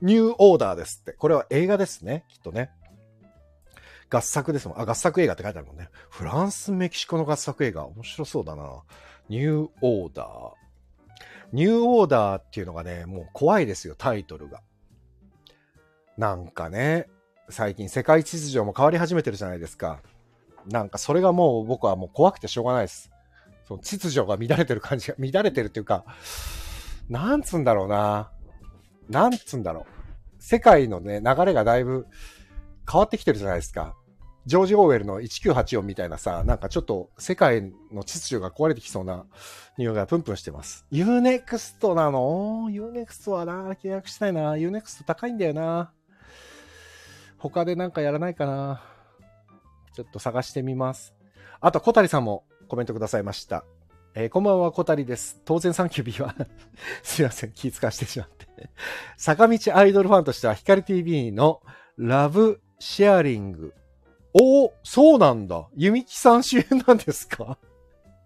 [0.00, 1.14] ニューオーダーですって。
[1.14, 2.70] これは映画ですね、きっとね。
[4.08, 4.80] 合作ですもん。
[4.80, 5.88] あ、合作映画って書いてあるもんね。
[6.10, 7.86] フランス、メキシコの合作映画。
[7.86, 8.84] 面白そうだな。
[9.28, 10.52] ニューオーダー。
[11.52, 14.60] ニューオーダーっていうのがね、もう怖いですよ、タイトルが。
[16.16, 17.08] なんかね、
[17.48, 20.00] 最近世界秩序も変わり始めてるじゃないですか。
[20.66, 23.10] なんかそれがもう僕はもう怖くてしょうがないです。
[23.66, 26.04] その秩序が乱れてる感じが、乱れてるっていうか、
[27.08, 28.30] なんつうんだろうな。
[29.08, 29.84] なんつうんだろう。
[30.38, 32.06] 世界のね、流れがだいぶ
[32.90, 33.94] 変わってきてるじゃないですか。
[34.46, 39.24] ジョージ・オーウェルの1984みたいなさ、なんかちょっと世界の秩序が壊れてきそうな
[39.78, 40.84] 匂いがプンプンしてます。
[40.92, 44.52] UNEXT なの ?UNEXT はな、契約したいな。
[44.52, 45.92] UNEXT 高いんだよな。
[47.50, 48.82] 他でなんかやらないかな。
[49.94, 51.14] ちょっと探してみます。
[51.60, 53.64] あと、小谷さんもコメントくださいました。
[54.14, 55.40] えーこんばんは、小谷です。
[55.44, 56.34] 当然サンキュービーは、
[57.02, 58.46] すいません、気遣わしてしまって。
[59.16, 61.62] 坂道アイドルファンとしては、光 TV の
[61.96, 63.74] ラブシェアリング。
[64.32, 65.68] おお、そうなんだ。
[65.76, 67.58] ゆみきさん主演なんですか？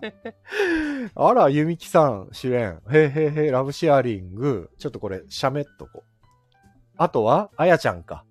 [1.17, 2.81] あら、ゆみきさん主演。
[2.91, 4.71] へーへーへー、ラブシェアリング。
[4.79, 6.21] ちょっとこれ、しゃめっとこう。
[6.97, 8.25] あとは、あやちゃんか。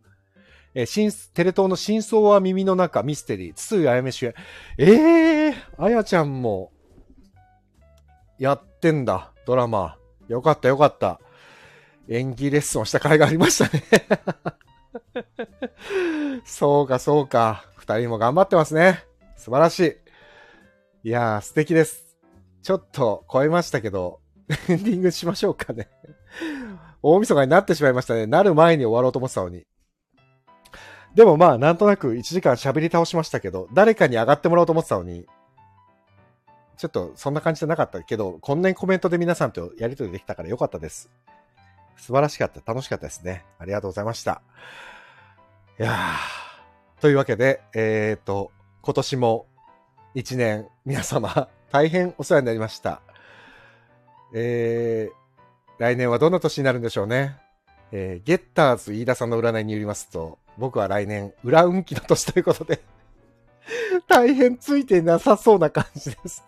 [0.78, 4.36] えー新、テレ東の真相は耳の中、ミステリー、筒井あやめ主演。
[4.78, 6.72] ええー、あやちゃんも、
[8.38, 9.98] やってんだ、ドラマ。
[10.28, 11.20] よかったよかった。
[12.08, 13.84] 演技レッスンをした甲斐がありましたね。
[16.46, 17.66] そうか、そうか。
[17.78, 19.04] 二人も頑張ってますね。
[19.36, 21.08] 素晴らしい。
[21.08, 22.20] いやー、素敵です。
[22.62, 24.20] ちょっと超えましたけど、
[24.70, 25.90] エンディングしましょうかね。
[27.02, 28.28] 大晦日になってしまいましたね。
[28.28, 29.66] なる前に終わろうと思ってたのに。
[31.18, 35.26] でもまあ、なんとなく1時間喋り倒しましたけど、誰かに上がってもらおうと思ってたのに、
[36.78, 41.10] ちょっとそんな感じじゃなかったけど、こんなにコメントで皆さんとやりとりできたからよかったです。
[41.96, 42.62] 素晴らしかった。
[42.72, 43.46] 楽しかったですね。
[43.58, 44.44] ありがとうございました。
[45.80, 47.02] いやー。
[47.02, 48.52] というわけで、えっ、と、
[48.84, 49.48] 今年も
[50.14, 53.02] 一年皆様大変お世話になりました。
[54.36, 57.38] えー、来年はどんな年になるんでしょうね。
[57.92, 62.82] えー、ゲッターズ飯田さんの占いによりますと、僕は来年裏運気の年ということで、
[64.08, 66.44] 大変ついてなさそうな感じです。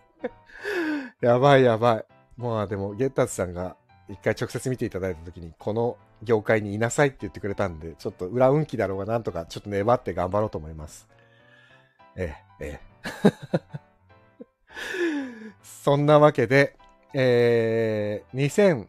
[1.22, 2.06] やばいやばい。
[2.38, 3.76] まあでも、ゲッターズさんが
[4.08, 11.08] 一回直接見ていただいた時に、この業界にいなさいって言ってくれたんで、ちょっと裏運気だろうがなんとかちょっと粘って頑張ろうと思います。
[12.16, 12.90] ええ、ええ。
[15.64, 16.76] そんなわけで、
[17.14, 18.88] えー、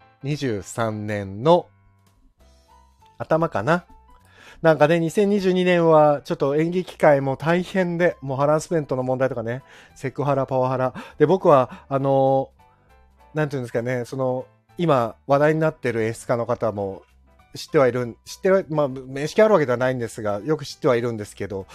[0.58, 1.68] 2023年の
[3.20, 3.84] 頭かな？
[4.62, 9.62] なんかね、2022年はちょっと演劇界も大変で、もうハラスメントの問題とかね、
[9.94, 10.94] セクハラ、パワハラ。
[11.18, 12.50] で、僕は、あの、
[13.32, 14.46] なんていうんですかね、その、
[14.76, 17.02] 今話題になってる演出家の方も
[17.54, 21.66] 知ってはいる、知っては、まあ、面識あるわけではないんですが、よく知ってはいるんですけど、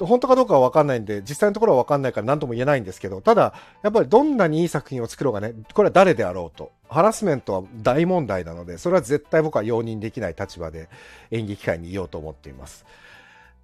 [0.00, 10.88] 本当かどうかはわかんないんで、実際のところはわかんないから何とも言えないんですけど、ただ、やっぱりどんなにいい作品を作ろうがね、これは誰であろうと、ハラスメントは大問題なので、それは絶対僕は容認できない立場で
[11.32, 12.86] 演劇界にいようと思っています。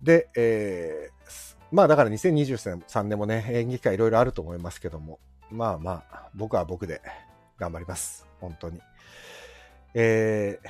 [0.02, 7.02] で、えー、まあだから2023年もね、演劇界いろいろあると思いますけども、まあまあ、僕は僕で
[7.56, 8.26] 頑張ります。
[8.40, 8.80] 本当に。
[9.94, 10.68] えー、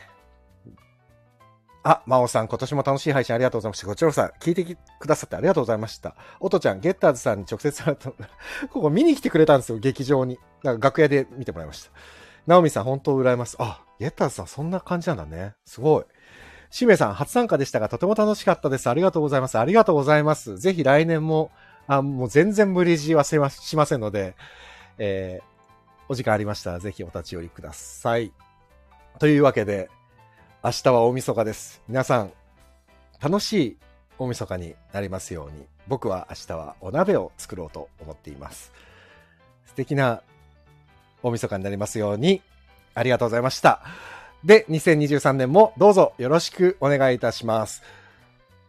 [1.83, 3.87] あ、真央さん、今年も楽しい配信ありがとうございました。
[3.87, 6.15] こちらこそ聞いてくださってありがとうございました。
[6.41, 7.83] おとちゃん、ゲッターズさんに直接
[8.71, 10.39] ここ見に来てくれたんですよ、劇場に。
[10.63, 11.91] なんか楽屋で見てもらいました。
[12.47, 13.57] ナオミさん、本当羨ます。
[13.59, 15.55] あ、ゲッターズさん、そんな感じなんだね。
[15.65, 16.05] すごい。
[16.71, 18.89] しめさん、初参加でしたが、とても楽しかったです。
[18.89, 19.59] ありがとうございます。
[19.59, 20.59] ありがとうございます。
[20.59, 21.51] ぜひ来年も、
[21.87, 24.37] あもう全然無理強いはしましませんので、
[24.99, 25.45] えー、
[26.09, 28.33] お時間ありましたら、ぜひお立ち寄りください。
[29.19, 29.91] というわけで、
[30.63, 31.83] 明日は大晦日です。
[31.89, 32.33] 皆さん、
[33.21, 33.79] 楽しい
[34.19, 38.73] 大晦日になりますように、僕は明日はお鍋を作ろうと思っています。
[39.67, 40.23] 素敵な
[41.23, 42.43] 大晦日になりますように、
[42.95, 43.81] ありがとうございました。
[44.45, 47.83] で、2023年もどうぞよろしくお願いいたします。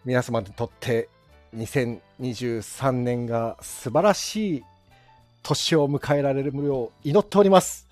[0.03, 1.09] 皆様にとって
[1.55, 4.63] 2023年が素晴らしい
[5.43, 7.87] 年を迎えられるよう祈っております。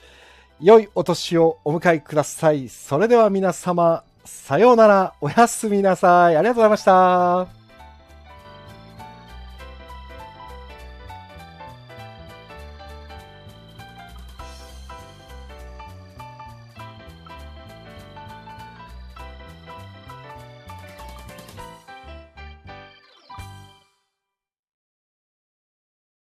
[0.62, 2.68] 良いお年をお迎えください。
[2.70, 6.36] それでは皆様、さようなら、おやすみなさい。
[6.36, 7.59] ありがとうございました。